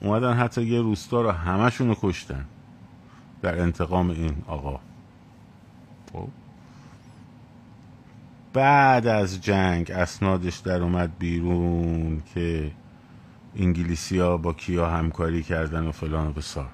اومدن 0.00 0.32
حتی 0.32 0.62
یه 0.62 0.80
روستا 0.80 1.20
رو 1.20 1.30
همشون 1.30 1.88
رو 1.88 1.96
کشتن 2.02 2.44
در 3.42 3.60
انتقام 3.60 4.10
این 4.10 4.36
آقا. 4.46 4.80
خب. 6.12 6.28
بعد 8.52 9.06
از 9.06 9.40
جنگ 9.40 9.90
اسنادش 9.90 10.56
در 10.56 10.82
اومد 10.82 11.18
بیرون 11.18 12.22
که 12.34 12.70
انگلیسی 13.56 14.18
ها 14.18 14.36
با 14.36 14.52
کیا 14.52 14.90
همکاری 14.90 15.42
کردن 15.42 15.86
و 15.86 15.92
فلان 15.92 16.26
و 16.26 16.32
بسار. 16.32 16.68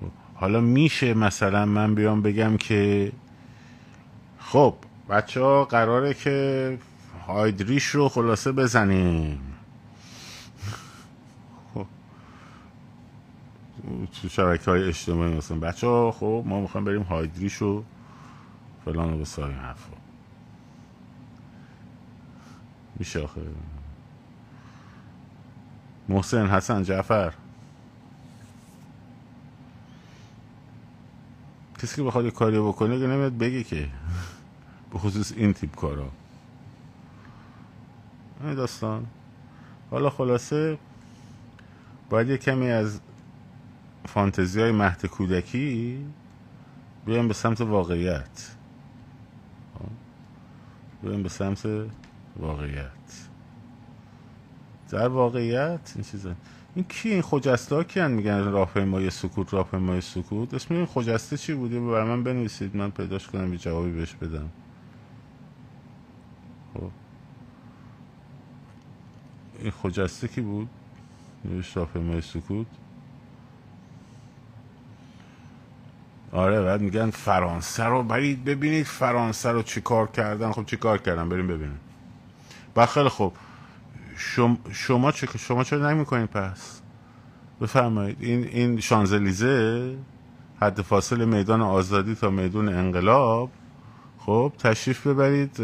خب، 0.00 0.10
حالا 0.34 0.60
میشه 0.60 1.14
مثلا 1.14 1.66
من 1.66 1.94
بیام 1.94 2.22
بگم 2.22 2.56
که 2.56 3.12
خب 4.38 4.74
بچه 5.10 5.40
ها 5.40 5.64
قراره 5.64 6.14
که 6.14 6.78
هایدریش 7.26 7.84
رو 7.84 8.08
خلاصه 8.08 8.52
بزنیم. 8.52 9.47
تو 14.22 14.28
شبکه 14.28 14.70
های 14.70 14.88
اجتماعی 14.88 15.36
مثلا. 15.36 15.58
بچه 15.58 15.86
ها 15.86 16.12
خب 16.12 16.44
ما 16.46 16.60
می‌خوایم 16.60 16.84
بریم 16.84 17.02
هایدریش 17.02 17.54
رو 17.54 17.84
فلان 18.84 19.12
و 19.12 19.18
بسار 19.18 19.48
این 19.48 19.58
حرفا. 19.58 19.96
میشه 22.96 23.20
آخه. 23.20 23.40
محسن 26.08 26.46
حسن 26.46 26.82
جعفر. 26.82 27.32
کسی 31.78 31.96
که 31.96 32.02
بخواد 32.02 32.28
کاری 32.28 32.58
بکنه 32.58 32.98
که 32.98 33.06
نمیاد 33.06 33.38
بگه 33.38 33.62
که. 33.62 33.88
به 34.92 34.98
خصوص 34.98 35.32
این 35.36 35.52
تیپ 35.52 35.74
کارا. 35.76 36.08
این 38.44 38.54
داستان. 38.54 39.06
حالا 39.90 40.10
خلاصه 40.10 40.78
باید 42.10 42.28
یه 42.28 42.36
کمی 42.36 42.70
از 42.70 43.00
فانتزی 44.06 44.60
های 44.60 44.72
مهد 44.72 45.06
کودکی 45.06 46.04
بیایم 47.06 47.28
به 47.28 47.34
سمت 47.34 47.60
واقعیت. 47.60 48.50
بیایم 51.02 51.22
به 51.22 51.28
سمت 51.28 51.66
واقعیت. 52.36 53.28
در 54.90 55.08
واقعیت 55.08 55.92
این 55.94 56.04
چیزا 56.04 56.34
این 56.74 56.84
کی 56.84 57.08
این 57.08 57.22
خجسته 57.22 57.74
ها 57.74 57.84
کیان 57.84 58.10
میگن 58.10 58.44
راهپیمای 58.44 59.10
سکوت 59.10 59.54
راهپیمای 59.54 60.00
سکوت؟ 60.00 60.54
اسم 60.54 60.74
این 60.74 60.86
خجسته 60.86 61.36
چی 61.36 61.54
بوده؟ 61.54 61.80
بر 61.80 62.04
من 62.04 62.24
بنویسید 62.24 62.76
من 62.76 62.90
پیداش 62.90 63.28
کنم 63.28 63.52
یه 63.52 63.58
جوابی 63.58 63.90
بهش 63.92 64.14
بدم. 64.14 64.48
خب. 66.74 66.90
این 69.58 69.70
خجسته 69.70 70.28
کی 70.28 70.40
بود؟ 70.40 70.68
نوشت 71.44 71.76
راهپیمای 71.76 72.20
سکوت. 72.20 72.66
آره 76.32 76.62
بعد 76.62 76.80
میگن 76.80 77.10
فرانسه 77.10 77.84
رو 77.84 78.02
برید 78.02 78.44
ببینید 78.44 78.86
فرانسه 78.86 79.50
رو 79.50 79.62
چیکار 79.62 80.06
کردن. 80.06 80.52
خب 80.52 80.64
چیکار 80.66 80.98
کردن؟ 80.98 81.28
بریم 81.28 81.46
ببینیم. 81.46 81.80
و 82.76 82.86
خیلی 82.86 83.08
خوب. 83.08 83.32
شما 84.16 84.58
شما 84.72 85.12
چه 85.12 85.38
شما 85.38 85.64
چرا 85.64 85.90
نمی‌کنید 85.90 86.30
پس؟ 86.30 86.80
بفرمایید. 87.60 88.16
این 88.20 88.44
این 88.44 88.80
شانزلیزه 88.80 89.96
حد 90.60 90.82
فاصل 90.82 91.24
میدان 91.24 91.60
آزادی 91.60 92.14
تا 92.14 92.30
میدون 92.30 92.68
انقلاب. 92.68 93.50
خب 94.18 94.52
تشریف 94.58 95.06
ببرید 95.06 95.56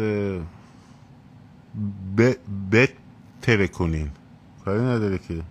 ب 2.71 3.65
کنین 3.71 4.11
کاری 4.65 4.81
نداره 4.81 5.17
که. 5.17 5.41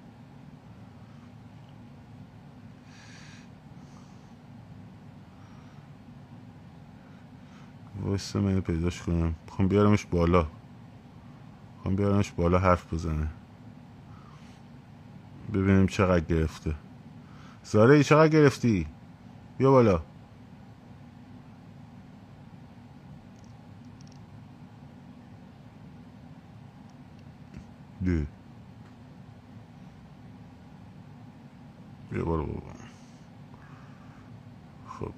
واسه 8.05 8.41
من 8.41 8.61
پیداش 8.61 9.03
کنم. 9.03 9.35
خب 9.51 9.69
بیارمش 9.69 10.07
بالا. 10.07 10.47
خب 11.85 11.97
بیارمش 11.97 12.33
بالا 12.33 12.59
حرف 12.59 12.95
بزنه. 12.95 13.29
ببینیم 15.55 15.87
چقدر 15.87 16.25
گرفته. 16.25 16.75
زاره 17.65 17.95
ای 17.95 18.05
چقدر 18.05 18.29
گرفتی؟ 18.29 18.87
بیا 19.59 19.71
بالا. 19.71 20.03
دو 28.05 28.25
بیا 32.11 32.25
بالا 32.25 32.47
خب 34.89 35.13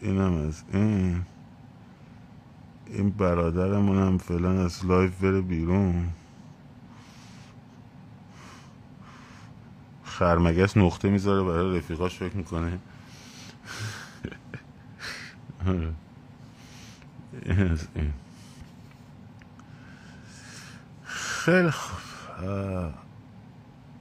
اینم 0.00 0.46
از 0.46 0.62
این. 0.72 1.24
این 2.92 3.10
برادرمون 3.10 3.98
هم 3.98 4.18
فعلا 4.18 4.64
از 4.64 4.86
لایف 4.86 5.20
بره 5.20 5.40
بیرون. 5.40 6.08
خرمگس 10.04 10.76
نقطه 10.76 11.10
می‌ذاره 11.10 11.42
برای 11.42 11.78
رفیقاش 11.78 12.18
فکر 12.18 12.36
می‌کنه. 12.36 12.78
خیلی 21.04 21.70
خوب. 21.70 21.98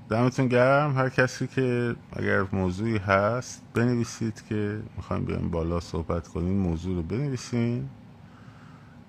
دمتون 0.10 0.48
گرم. 0.48 0.98
هر 0.98 1.10
کسی 1.10 1.48
که 1.48 1.96
اگر 2.14 2.46
موضوعی 2.52 2.98
هست 2.98 3.62
بنویسید 3.74 4.44
که 4.50 4.82
می‌خوایم 4.98 5.26
بیایم 5.26 5.50
بالا 5.50 5.80
صحبت 5.80 6.28
کنیم 6.28 6.58
موضوع 6.58 6.96
رو 6.96 7.02
بنویسین 7.04 7.90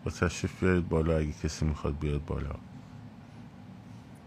با 0.05 0.11
تشریف 0.11 0.61
بیارید 0.65 0.89
بالا 0.89 1.19
اگه 1.19 1.33
کسی 1.33 1.65
می‌خواد 1.67 1.99
بیاد 1.99 2.25
بالا. 2.25 2.55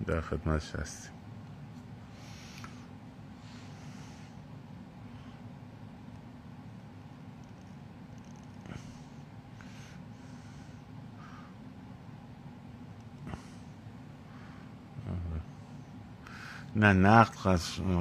در 0.07 0.21
خدمتش 0.21 0.75
هستیم. 0.75 1.11
نه 16.75 16.93
نقد 16.93 17.35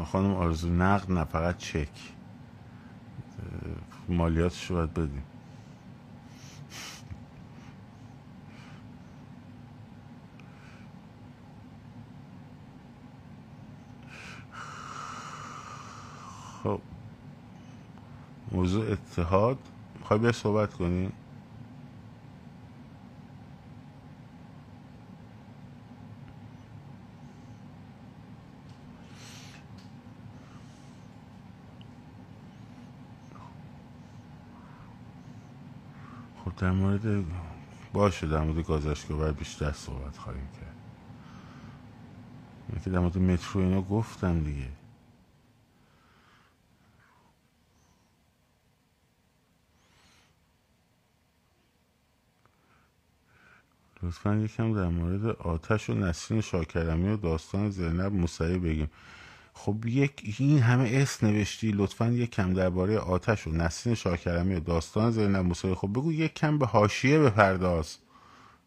خانم 0.04 0.34
آرزو 0.34 0.68
نقد 0.70 1.12
نه 1.12 1.24
فقط 1.24 1.56
چک. 1.58 2.14
مالیاتش 4.08 4.70
رو 4.70 4.76
باید 4.76 4.94
بدیم 4.94 5.24
خب 16.62 16.80
موضوع 18.60 18.92
اتحاد. 18.92 19.58
می‌خوای 19.98 20.18
بیا 20.18 20.32
صحبت 20.32 20.74
کنی؟ 20.74 21.12
خب 36.44 36.56
در 36.56 36.70
مورد 36.70 37.24
باشه 37.92 38.26
در 38.26 38.40
مورد 38.40 38.66
گازشگاه 38.66 39.18
باید 39.18 39.36
بیشتر 39.36 39.72
صحبت 39.72 40.18
خواهیم 40.18 40.48
کرد. 40.60 40.76
من 42.68 42.80
که 42.84 42.90
در 42.90 42.98
مورد 42.98 43.18
مترو 43.18 43.60
اینا 43.60 43.82
گفتم 43.82 44.40
دیگه. 44.40 44.79
لطفا 54.10 54.34
یکم 54.34 54.74
در 54.74 54.88
مورد 54.88 55.26
آتش 55.26 55.90
و 55.90 55.94
نسرین 55.94 56.40
شاکرمی 56.40 57.08
و 57.08 57.16
داستان 57.16 57.70
زینب 57.70 58.12
موسعی 58.12 58.58
بگیم. 58.58 58.90
خب 59.52 59.86
یک 59.86 60.36
این 60.38 60.58
همه 60.58 60.90
اسم 60.92 61.26
نوشتی 61.26 61.72
لطفا 61.72 62.06
یک 62.08 62.30
کم 62.30 62.54
درباره 62.54 62.98
آتش 62.98 63.46
و 63.46 63.50
نسرین 63.50 63.94
شاکرمی 63.94 64.54
و 64.54 64.60
داستان 64.60 65.10
زینب 65.10 65.36
موسعی 65.36 65.74
خب 65.74 65.88
بگو 65.88 66.12
یک 66.12 66.34
کم 66.34 66.58
به 66.58 66.66
حاشیه 66.66 67.18
بپرداز. 67.18 67.96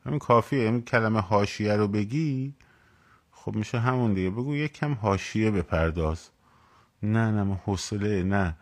همین 0.05 0.19
کافیه 0.19 0.67
همین 0.67 0.81
کلمه 0.81 1.19
حاشیه 1.19 1.75
رو 1.75 1.87
بگی. 1.87 2.53
خب 3.31 3.55
میشه 3.55 3.79
همون 3.79 4.13
دیگه. 4.13 4.29
بگو 4.29 4.55
یک 4.55 4.73
کم 4.73 4.93
حاشیه 4.93 5.51
بپرداز. 5.51 6.29
نه 7.03 7.31
نه 7.31 7.43
من 7.43 7.55
حوصله 7.55 8.23
نه. 8.23 8.57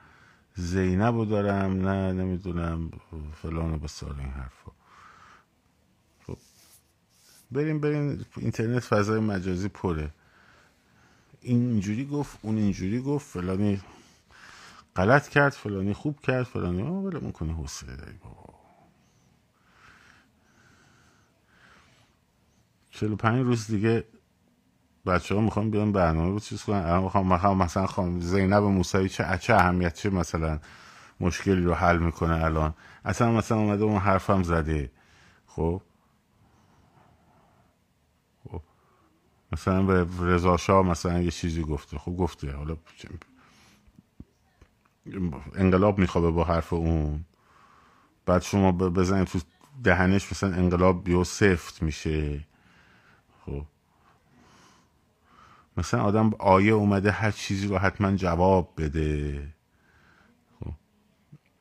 زینب 0.55 1.15
رو 1.15 1.25
دارم 1.25 1.87
نه 1.87 2.13
نمی‌دونم 2.13 2.91
فلان 3.41 3.73
و 3.73 3.77
بسار 3.77 4.15
این 4.19 4.29
حرفا. 4.29 4.71
بریم 7.51 7.79
بریم. 7.79 8.25
اینترنت 8.37 8.79
فضای 8.83 9.19
مجازی 9.19 9.67
پره. 9.69 10.09
اینجوری 11.41 12.05
گفت 12.05 12.39
اون 12.41 12.57
اینجوری 12.57 13.01
گفت 13.01 13.27
فلانی 13.27 13.81
غلط 14.95 15.27
کرد 15.29 15.51
فلانی 15.51 15.93
خوب 15.93 16.19
کرد 16.19 16.43
فلانی 16.43 16.81
آه 16.81 16.89
ولی 16.89 17.19
می‌کنه 17.19 17.53
حوصله 17.53 17.95
داری 17.95 18.17
بابا. 18.23 18.53
45 22.91 23.45
روز 23.45 23.67
دیگه 23.67 24.03
بچه 25.05 25.35
ها 25.35 25.41
می‌خوام 25.41 25.71
بیان 25.71 25.91
برنامه 25.91 26.29
رو 26.29 26.39
چیز 26.39 26.63
کنن. 26.63 26.77
الان 26.77 27.03
می‌خوام 27.03 27.57
مثلا 27.57 27.85
خانم 27.87 28.19
زینب 28.19 28.63
موسوی 28.63 29.09
چه 29.09 29.37
چه 29.41 29.53
اهمیت 29.55 29.93
چه 29.93 30.09
مثلا 30.09 30.59
مشکلی 31.19 31.61
رو 31.63 31.73
حل 31.73 31.97
می‌کنه 31.97 32.43
الان؟ 32.45 32.73
اصلا 33.05 33.31
مثلا 33.31 33.57
اومده 33.57 33.83
اون 33.83 33.97
حرفم 33.97 34.43
زده. 34.43 34.91
خب؟ 35.47 35.81
مثلا 39.51 39.83
به 39.83 40.07
رضا 40.19 40.57
شاه 40.57 40.85
مثلا 40.85 41.21
یه 41.21 41.31
چیزی 41.31 41.61
گفته. 41.61 41.97
خب 41.97 42.15
گفته. 42.15 42.51
حالا 42.51 42.77
انقلاب 45.55 45.97
میخوابه 45.97 46.31
با 46.31 46.43
حرف 46.43 46.73
اون. 46.73 47.25
بعد 48.25 48.41
شما 48.41 48.71
بزنید 48.71 49.27
تو 49.27 49.39
دهنش 49.83 50.31
مثلا 50.31 50.53
انقلاب 50.53 51.03
بیو 51.03 51.23
سفت 51.23 51.81
میشه. 51.81 52.45
خب. 53.45 53.65
مثلا 55.77 56.03
آدم 56.03 56.31
آیه 56.39 56.71
اومده 56.71 57.11
هر 57.11 57.31
چیزی 57.31 57.67
رو 57.67 57.77
حتما 57.77 58.15
جواب 58.15 58.73
بده. 58.77 59.47
خب. 60.59 60.73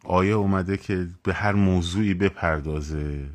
آیه 0.05 0.33
اومده 0.33 0.77
که 0.77 1.09
به 1.23 1.35
هر 1.35 1.53
موضوعی 1.53 2.15
بپردازه. 2.15 3.31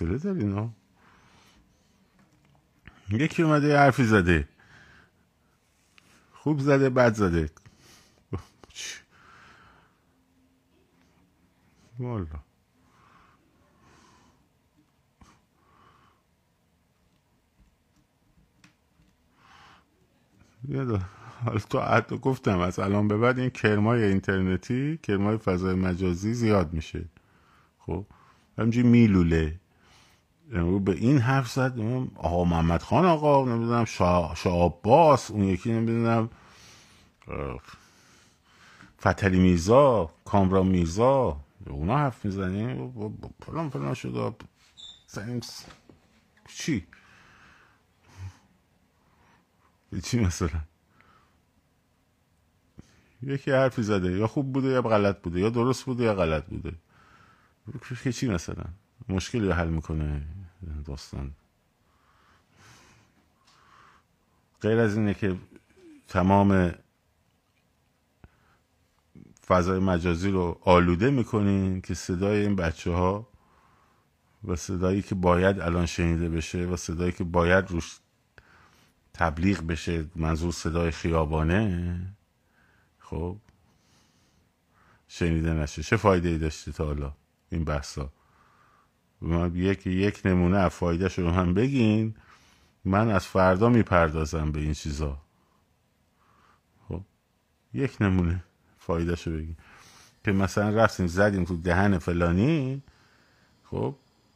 حوصله 0.00 0.18
داری 0.18 0.44
نه؟ 0.44 0.70
یکی 3.10 3.42
اومده 3.42 3.68
یه 3.68 3.76
حرفی 3.76 4.04
زده. 4.04 4.48
خوب 6.32 6.60
زده 6.60 6.90
بد 6.90 7.14
زده. 7.14 7.50
والا. 11.98 12.26
حالا 21.44 21.58
تو 21.58 21.80
حتی 21.80 22.18
گفتم 22.18 22.58
از 22.58 22.78
الان 22.78 23.08
به 23.08 23.16
بعد 23.16 23.38
این 23.38 23.50
کرمای 23.50 24.04
اینترنتی 24.04 24.98
کرمای 25.02 25.38
فضای 25.38 25.74
مجازی 25.74 26.34
زیاد 26.34 26.72
میشه. 26.72 27.04
خب؟ 27.78 28.06
همجی 28.58 28.82
میلوله. 28.82 29.60
به 30.84 30.92
این 30.92 31.18
حرف 31.18 31.50
زد 31.52 31.74
آقا 32.14 32.44
محمد 32.44 32.82
خان 32.82 33.04
آقا 33.04 33.44
نمی‌دونم 33.44 33.84
شا, 33.84 34.34
شا 34.34 34.66
عباس 34.66 35.30
اون 35.30 35.44
یکی 35.44 35.72
نمی‌دونم 35.72 36.30
فتلی 39.00 39.38
میزا 39.38 40.10
کامرا 40.24 40.62
میزا 40.62 41.40
اونا 41.66 41.98
حرف 41.98 42.24
می‌زنیم 42.24 42.92
فلان 43.46 43.70
فلان 43.70 43.94
شده 43.94 44.20
چی؟ 46.48 46.86
چی 50.04 50.20
مثلا؟ 50.20 50.60
یکی 53.22 53.50
حرفی 53.50 53.82
زده 53.82 54.12
یا 54.12 54.26
خوب 54.26 54.52
بوده 54.52 54.68
یا 54.68 54.82
غلط 54.82 55.22
بوده 55.22 55.40
یا 55.40 55.50
درست 55.50 55.84
بوده 55.84 56.04
یا 56.04 56.14
غلط 56.14 56.44
بوده. 56.44 56.72
که 58.04 58.12
چی 58.12 58.28
مثلا؟ 58.28 58.64
مشکلی 59.08 59.46
رو 59.46 59.52
حل 59.52 59.68
می‌کنه. 59.68 60.22
داستان. 60.84 61.32
غیر 64.60 64.78
از 64.78 64.96
اینه 64.96 65.14
که 65.14 65.36
تمام 66.08 66.74
فضای 69.46 69.78
مجازی 69.78 70.30
رو 70.30 70.58
آلوده 70.60 71.10
می‌کنین 71.10 71.80
که 71.80 71.94
صدای 71.94 72.40
این 72.42 72.56
بچه 72.56 72.90
ها 72.90 73.28
و 74.44 74.56
صدایی 74.56 75.02
که 75.02 75.14
باید 75.14 75.60
الان 75.60 75.86
شنیده 75.86 76.28
بشه 76.28 76.58
و 76.58 76.76
صدایی 76.76 77.12
که 77.12 77.24
باید 77.24 77.70
روش 77.70 77.98
تبلیغ 79.14 79.66
بشه 79.66 80.04
منظور 80.16 80.52
صدای 80.52 80.90
خیابانه 80.90 82.16
خب 82.98 83.36
شنیده 85.08 85.52
نشه. 85.52 85.82
چه 85.82 85.96
فایده 85.96 86.28
ای 86.28 86.38
داشته 86.38 86.72
تا 86.72 86.86
حالا 86.86 87.12
این 87.50 87.64
بحثا؟ 87.64 88.12
یک 89.54 89.86
یک 89.86 90.22
نمونه 90.24 90.58
از 90.58 90.70
فایده 90.70 91.08
رو 91.08 91.30
هم 91.30 91.54
بگین. 91.54 92.14
من 92.84 93.10
از 93.10 93.26
فردا 93.26 93.68
می‌پردازم 93.68 94.52
به 94.52 94.60
این 94.60 94.72
چیزا. 94.72 95.18
خب 96.88 97.00
یک 97.74 97.96
نمونه 98.00 98.44
فایده 98.78 99.14
رو 99.26 99.32
بگین. 99.32 99.56
که 100.24 100.32
مثلا 100.32 100.68
رفتیم 100.70 101.06
زدیم 101.06 101.44
تو 101.44 101.56
دهن 101.56 101.98
فلانی. 101.98 102.82
خب 103.64 103.94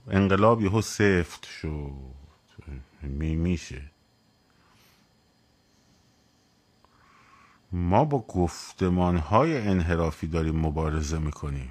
انقلاب 0.09 0.62
یهو 0.62 0.80
سفت 0.80 1.47
شد. 1.47 2.14
می 3.03 3.37
میشه. 3.37 3.82
ما 7.72 8.05
با 8.05 8.18
گفتمان 8.18 9.16
های 9.16 9.68
انحرافی 9.68 10.26
داریم 10.26 10.57
مبارزه 10.57 11.18
می‌کنیم. 11.18 11.70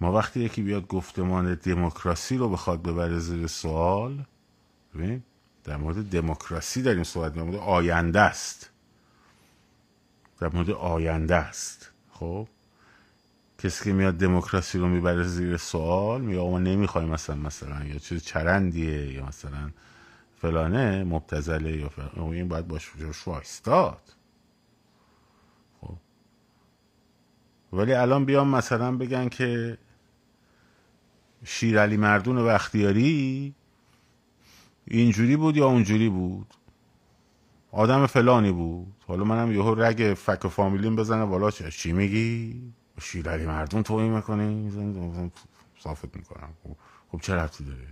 ما 0.00 0.12
وقتی 0.12 0.40
یکی 0.40 0.62
بیاد 0.62 0.86
گفتمان 0.86 1.54
دموکراسی 1.54 2.36
رو 2.36 2.48
بخواد 2.48 2.82
ببره 2.82 3.18
زیر 3.18 3.46
سوال 3.46 4.24
ببین 4.94 5.22
در 5.64 5.76
مورد 5.76 6.10
دموکراسی 6.10 6.82
داریم 6.82 7.02
صحبت 7.02 7.34
در 7.34 7.42
مورد 7.42 7.56
آینده 7.56 8.20
است. 8.20 8.70
در 10.40 10.48
مورد 10.48 10.70
آینده 10.70 11.34
است. 11.34 11.90
خب؟ 12.10 12.48
کسی 13.58 13.84
که 13.84 13.92
میاد 13.92 14.14
دموکراسی 14.14 14.78
رو 14.78 14.88
می‌بره 14.88 15.22
زیر 15.22 15.56
سوال 15.56 16.20
میگه 16.20 16.40
ما 16.40 16.58
نمی‌خوایم 16.58 17.08
مثلا 17.08 17.36
مثلا 17.36 17.84
یا 17.84 17.98
چیز 17.98 18.24
چرندیه 18.24 19.12
یا 19.12 19.26
مثلا 19.26 19.70
فلانه 20.40 21.04
مبتزله 21.04 21.76
یا 21.76 21.88
فلانه 21.88 22.22
این 22.22 22.48
باید 22.48 22.68
باش 22.68 22.92
وایستاد 23.26 24.12
ولی 27.72 27.92
الان 27.92 28.24
بیام 28.24 28.48
مثلا 28.48 28.96
بگن 28.96 29.28
که 29.28 29.78
شیرعلی 31.44 31.96
مردون 31.96 32.38
و 32.38 32.46
اختیاری؟ 32.46 33.54
اینجوری 34.84 35.36
بود 35.36 35.56
یا 35.56 35.66
اونجوری 35.66 36.08
بود؟ 36.08 36.54
آدم 37.72 38.06
فلانی 38.06 38.52
بود. 38.52 38.94
حالا 39.06 39.24
منم 39.24 39.52
یهو 39.52 39.74
رگ 39.74 40.14
فک 40.14 40.46
فامیلیم 40.48 40.96
بزنه 40.96 41.22
والا 41.22 41.50
چی 41.50 41.92
میگی؟ 41.92 42.62
شیرعلی 43.00 43.46
مردون 43.46 43.82
توهین 43.82 44.12
می‌کنی؟ 44.12 44.70
صافت 45.78 46.16
می‌کنم. 46.16 46.48
خب, 46.62 46.76
خب 47.08 47.20
چه 47.20 47.34
رفتی 47.34 47.64
داره؟ 47.64 47.88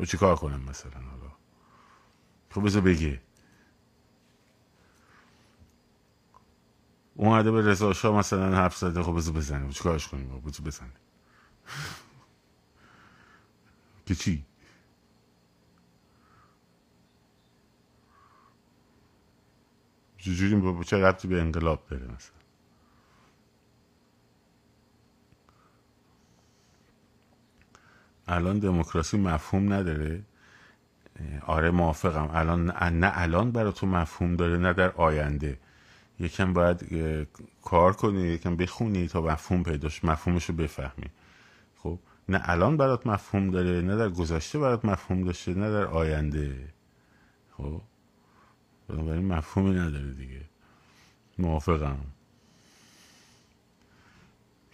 و 0.00 0.04
خب 0.04 0.04
چی 0.04 0.16
کار 0.16 0.36
کنم 0.36 0.60
مثلا 0.60 0.92
حالا؟ 0.92 1.32
خب 2.50 2.64
بذار 2.64 2.82
بگی. 2.82 3.18
اومده 7.14 7.50
به 7.50 7.62
رضا 7.62 7.92
شاه 7.92 8.18
مثلا 8.18 8.56
حرف 8.56 8.76
زده. 8.76 9.02
خب 9.02 9.16
بذار 9.16 9.34
بزنیم. 9.34 9.70
چیکارش 9.70 10.08
کنیم؟ 10.08 10.28
بذار 10.28 10.66
بزنیم. 10.66 10.92
که 14.10 14.16
چی 14.16 14.44
چجوری 20.18 20.54
با 20.56 20.84
چه 20.84 20.96
ربطی 20.96 21.28
به 21.28 21.40
انقلاب 21.40 21.86
داره 21.88 22.04
مثلا 22.04 22.36
الان 28.28 28.58
دموکراسی 28.58 29.18
مفهوم 29.18 29.72
نداره 29.72 30.22
آره 31.46 31.70
موافقم 31.70 32.30
الان 32.32 32.66
نه 32.98 33.12
الان 33.14 33.50
برای 33.50 33.72
تو 33.72 33.86
مفهوم 33.86 34.36
داره 34.36 34.58
نه 34.58 34.72
در 34.72 34.90
آینده 34.90 35.58
یکم 36.20 36.52
باید 36.52 36.88
کار 37.62 37.92
کنی 37.92 38.22
یکم 38.22 38.56
بخونی 38.56 39.08
تا 39.08 39.20
مفهوم 39.20 39.62
پیداش 39.62 40.04
مفهومش 40.04 40.44
رو 40.44 40.54
بفهمی 40.54 41.10
نه 42.30 42.40
الان 42.44 42.76
برات 42.76 43.06
مفهوم 43.06 43.50
داره 43.50 43.82
نه 43.82 43.96
در 43.96 44.08
گذشته 44.08 44.58
برات 44.58 44.84
مفهوم 44.84 45.24
داشته 45.24 45.54
نه 45.54 45.70
در 45.70 45.84
آینده. 45.84 46.74
خب؟ 47.56 47.82
بنابراین 48.88 49.26
مفهومی 49.26 49.74
نداره 49.74 50.12
دیگه. 50.12 50.40
موافقم. 51.38 51.98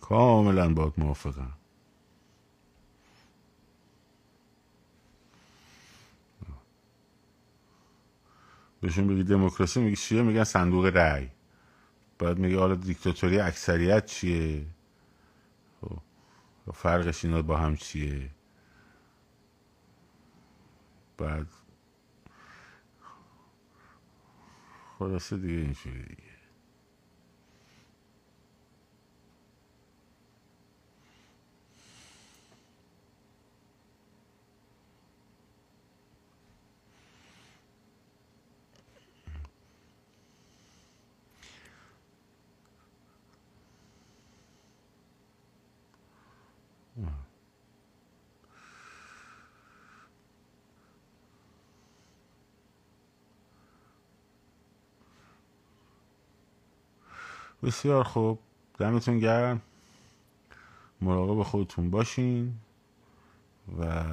کاملا 0.01 0.75
باید 0.75 0.93
موافقم. 0.97 1.53
بهشون 8.81 9.07
بگی 9.09 9.25
دموکراسی 9.25 9.81
میگی 9.81 9.97
چیه؟ 9.97 10.23
میگن 10.23 10.45
صندوق 10.45 10.87
رأی. 10.87 11.31
بعد 12.19 12.39
میگه 12.39 12.59
حالا 12.59 12.75
دیکتاتوری 12.75 13.41
اکثریت 13.41 14.07
چیه؟ 14.07 14.67
فرقش 16.73 17.25
اینا 17.25 17.43
با 17.43 17.57
هم 17.57 17.77
چیه؟ 17.77 18.31
بعد 21.19 21.47
خلاصه 24.99 25.37
دیگه 25.37 25.55
اینجوری 25.55 26.03
دیگه. 26.03 26.26
بسیار 57.63 58.05
خوب. 58.05 58.39
دمتون 58.79 59.19
گرم. 59.19 59.63
مراقب 61.01 61.43
خودتون 61.43 61.91
باشین 61.91 62.55
و 63.79 64.05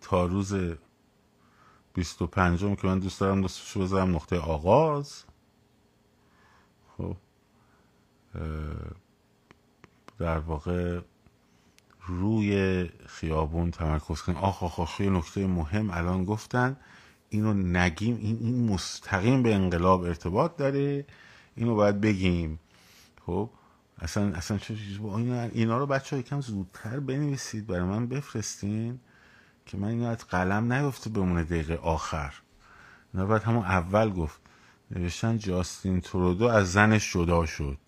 تا 0.00 0.26
روز 0.26 0.54
بیست 1.94 2.22
و 2.22 2.26
پنجم 2.26 2.74
که 2.74 2.86
من 2.86 2.98
دوست 2.98 3.20
دارم 3.20 3.40
دوستشو 3.40 3.80
بذارم 3.80 4.14
نقطه 4.16 4.38
آغاز. 4.38 5.24
خب 6.96 7.16
در 10.18 10.38
واقع 10.38 11.00
روی 12.06 12.84
خیابون 13.06 13.70
تمرکز 13.70 14.22
کنیم. 14.22 14.38
آخ 14.38 14.62
آخ 14.62 14.80
آخ 14.80 15.00
نکته 15.00 15.46
مهم 15.46 15.90
الان 15.90 16.24
گفتن. 16.24 16.76
اینو 17.30 17.54
نگیم 17.54 18.16
این 18.16 18.38
این 18.40 18.72
مستقیم 18.72 19.42
به 19.42 19.54
انقلاب 19.54 20.02
ارتباط 20.02 20.56
داره. 20.56 21.06
اینو 21.58 21.74
باید 21.74 22.00
بگیم. 22.00 22.60
خب 23.26 23.50
اصلا 23.98 24.34
اصلا 24.34 24.58
چه 24.58 24.74
اینا, 25.02 25.42
اینا 25.42 25.78
رو 25.78 25.86
بچه 25.86 26.16
ها 26.16 26.20
یکم 26.20 26.40
زودتر 26.40 27.00
بنویسید 27.00 27.66
برای 27.66 27.82
من 27.82 28.06
بفرستین 28.06 29.00
که 29.66 29.76
من 29.76 29.88
اینو 29.88 30.06
از 30.06 30.18
قلم 30.18 30.72
نیفته 30.72 31.10
بمونه 31.10 31.44
دقیقه 31.44 31.74
آخر. 31.74 32.34
اینا 33.14 33.26
باید 33.26 33.42
همون 33.42 33.64
اول 33.64 34.10
گفت. 34.10 34.40
نوشتن 34.90 35.38
جاستین 35.38 36.00
ترودو 36.00 36.44
از 36.44 36.72
زنش 36.72 37.12
جدا 37.12 37.46
شد. 37.46 37.78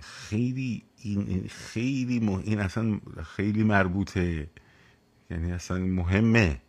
خیلی 0.00 0.82
این 0.96 1.48
خیلی 1.48 2.20
مهم 2.20 2.42
این 2.44 2.60
اصلا 2.60 3.00
خیلی 3.24 3.64
مربوطه. 3.64 4.50
یعنی 5.30 5.52
اصلا 5.52 5.78
مهمه. 5.78 6.60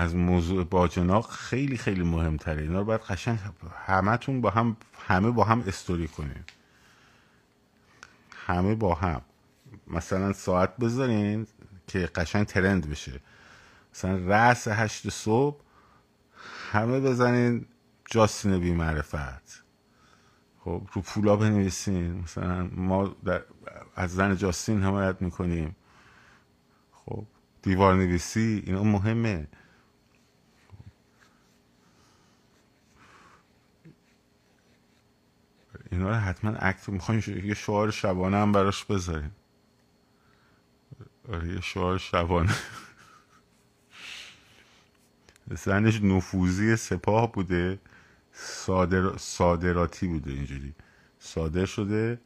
از 0.00 0.14
موضوع 0.14 0.64
باجناق 0.64 1.30
خیلی 1.30 1.76
خیلی 1.76 2.02
مهمتره. 2.02 2.62
اینا 2.62 2.78
رو 2.78 2.84
باید 2.84 3.00
قشنگ 3.00 3.38
همتون 3.86 4.40
با 4.40 4.50
هم 4.50 4.76
همه 5.06 5.30
با 5.30 5.44
هم 5.44 5.64
استوری 5.66 6.08
کنیم 6.08 6.44
همه 8.46 8.74
با 8.74 8.94
هم. 8.94 9.20
مثلا 9.86 10.32
ساعت 10.32 10.76
بذارین 10.76 11.46
که 11.86 11.98
قشنگ 11.98 12.46
ترند 12.46 12.90
بشه. 12.90 13.20
مثلا 13.94 14.16
رأس 14.16 14.68
هشت 14.68 15.08
صبح 15.08 15.60
همه 16.72 17.00
بزنین 17.00 17.66
جاستین 18.10 18.58
بی 18.58 18.72
معرفت 18.72 19.64
خب 20.60 20.82
رو 20.92 21.02
پولا 21.02 21.36
بنویسین. 21.36 22.12
مثلا 22.12 22.70
ما 22.72 23.16
در 23.24 23.42
از 23.96 24.14
زن 24.14 24.36
جاستین 24.36 24.82
حمایت 24.82 25.22
می‌کنیم. 25.22 25.76
خب 26.92 27.24
دیوار 27.62 27.94
نویسی 27.94 28.62
اینا 28.66 28.82
مهمه. 28.82 29.48
اینا 35.90 36.08
رو 36.08 36.14
حتما 36.14 36.50
اکت 36.58 36.88
می‌خواین 36.88 37.22
یه 37.44 37.54
شعار 37.54 37.90
شبانه 37.90 38.36
هم 38.36 38.52
براش 38.52 38.84
بذاریم. 38.84 39.32
آره 41.32 41.48
یه 41.48 41.60
شعار 41.60 41.98
شبانه. 41.98 42.54
زنش 45.64 46.02
نفوذی 46.02 46.76
سپاه 46.76 47.32
بوده. 47.32 47.78
صادر... 48.32 49.16
صادراتی 49.16 50.06
بوده 50.06 50.30
اینجوری. 50.30 50.74
صادر 51.18 51.64
شده 51.64 52.20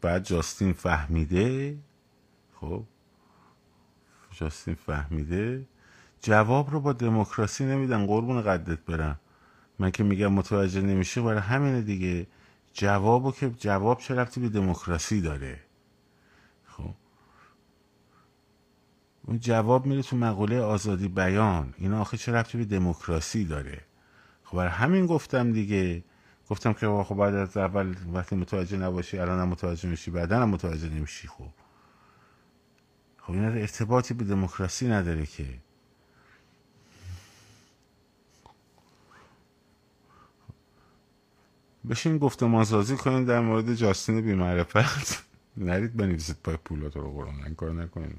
بعد 0.00 0.24
جاستین 0.24 0.72
فهمیده. 0.72 1.78
خب؟ 2.60 2.84
جاستین 4.30 4.74
فهمیده. 4.74 5.66
جواب 6.20 6.70
رو 6.70 6.80
با 6.80 6.92
دموکراسی 6.92 7.64
نمیدن. 7.64 8.06
قربون 8.06 8.42
قدت 8.42 8.78
برم. 8.80 9.20
من 9.78 9.90
که 9.90 10.02
میگم 10.02 10.32
متوجه 10.32 10.80
نمیشه 10.80 11.22
برای 11.22 11.40
همینه 11.40 11.82
دیگه. 11.82 12.26
جوابو 12.74 13.32
که 13.32 13.50
جواب 13.50 13.98
چه 13.98 14.14
رفتی 14.14 14.40
به 14.40 14.48
دموکراسی 14.48 15.20
داره؟ 15.20 15.60
خب. 16.64 16.94
اون 19.24 19.38
جواب 19.38 19.86
میره 19.86 20.02
تو 20.02 20.16
مقوله 20.16 20.60
آزادی 20.60 21.08
بیان. 21.08 21.74
اینا 21.78 22.00
آخه 22.00 22.16
چه 22.16 22.32
رفتی 22.32 22.58
به 22.58 22.64
دموکراسی 22.64 23.44
داره؟ 23.44 23.80
خب 24.44 24.56
برای 24.56 24.70
همین 24.70 25.06
گفتم 25.06 25.52
دیگه. 25.52 26.04
گفتم 26.50 26.72
که 26.72 26.86
خب 26.86 27.14
بعد 27.14 27.34
از 27.34 27.56
اول 27.56 27.94
وقتی 28.12 28.36
متوجه 28.36 28.76
نباشی 28.76 29.18
الان 29.18 29.40
هم 29.40 29.48
متوجه 29.48 29.88
میشی 29.88 30.10
بعدا 30.10 30.42
هم 30.42 30.48
متوجه 30.48 30.88
نمیشی 30.88 31.28
خب. 31.28 31.48
خب 33.18 33.32
این 33.32 33.44
ارتباطی 33.44 34.14
به 34.14 34.24
دموکراسی 34.24 34.88
نداره 34.88 35.26
که. 35.26 35.46
بشین 41.90 42.18
گفتمان 42.18 42.64
سازی 42.64 42.96
کنین 42.96 43.24
در 43.24 43.40
مورد 43.40 43.74
جاستین 43.74 44.20
بیمعرفت. 44.20 45.24
نرید 45.56 45.96
بنویسید 45.96 46.36
پای 46.44 46.56
پولات 46.56 46.96
رو 46.96 47.10
قرآن. 47.12 47.42
این 47.44 47.54
کار 47.54 47.72
نکنین 47.72 48.16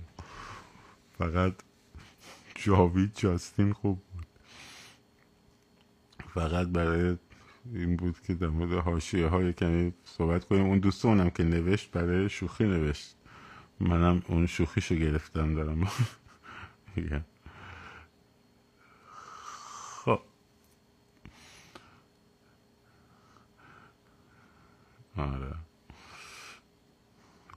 فقط 1.18 1.54
جاوید 2.56 3.12
جاستین 3.16 3.74
خوب 3.74 4.02
بود. 4.14 4.26
فقط 6.34 6.68
برای 6.68 7.18
این 7.74 7.96
بود 7.96 8.20
که 8.28 8.34
در 8.34 8.48
مورد 8.48 8.84
حاشیه 8.84 9.28
های 9.28 9.54
کمی 9.54 9.94
صحبت 10.06 10.46
کنیم. 10.46 10.66
اون 10.66 10.80
دوستونم 10.80 11.30
که 11.30 11.44
نوشت 11.44 11.92
برای 11.92 12.30
شوخی 12.30 12.64
نوشت. 12.64 13.16
منم 13.80 14.22
اون 14.28 14.46
شوخیشو 14.46 14.96
گرفتم 14.96 15.56
دارم. 15.56 15.88
آره. 25.18 25.56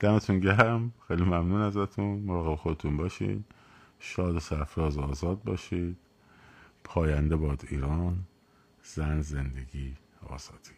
دمتون 0.01 0.41
گرم. 0.41 0.93
خیلی 1.09 1.23
ممنون 1.25 1.63
ازتون. 1.63 2.19
مراقب 2.21 2.55
خودتون 2.55 2.97
باشید 2.97 3.45
شاد 3.99 4.37
و 4.37 4.41
سرفراز 4.41 4.99
و 4.99 5.03
آزاد 5.03 5.43
باشید. 5.45 5.97
پاینده 6.85 7.37
باد 7.37 7.63
ایران. 7.71 8.25
زن 8.83 9.21
زندگی 9.21 9.97
آزادی. 10.29 10.78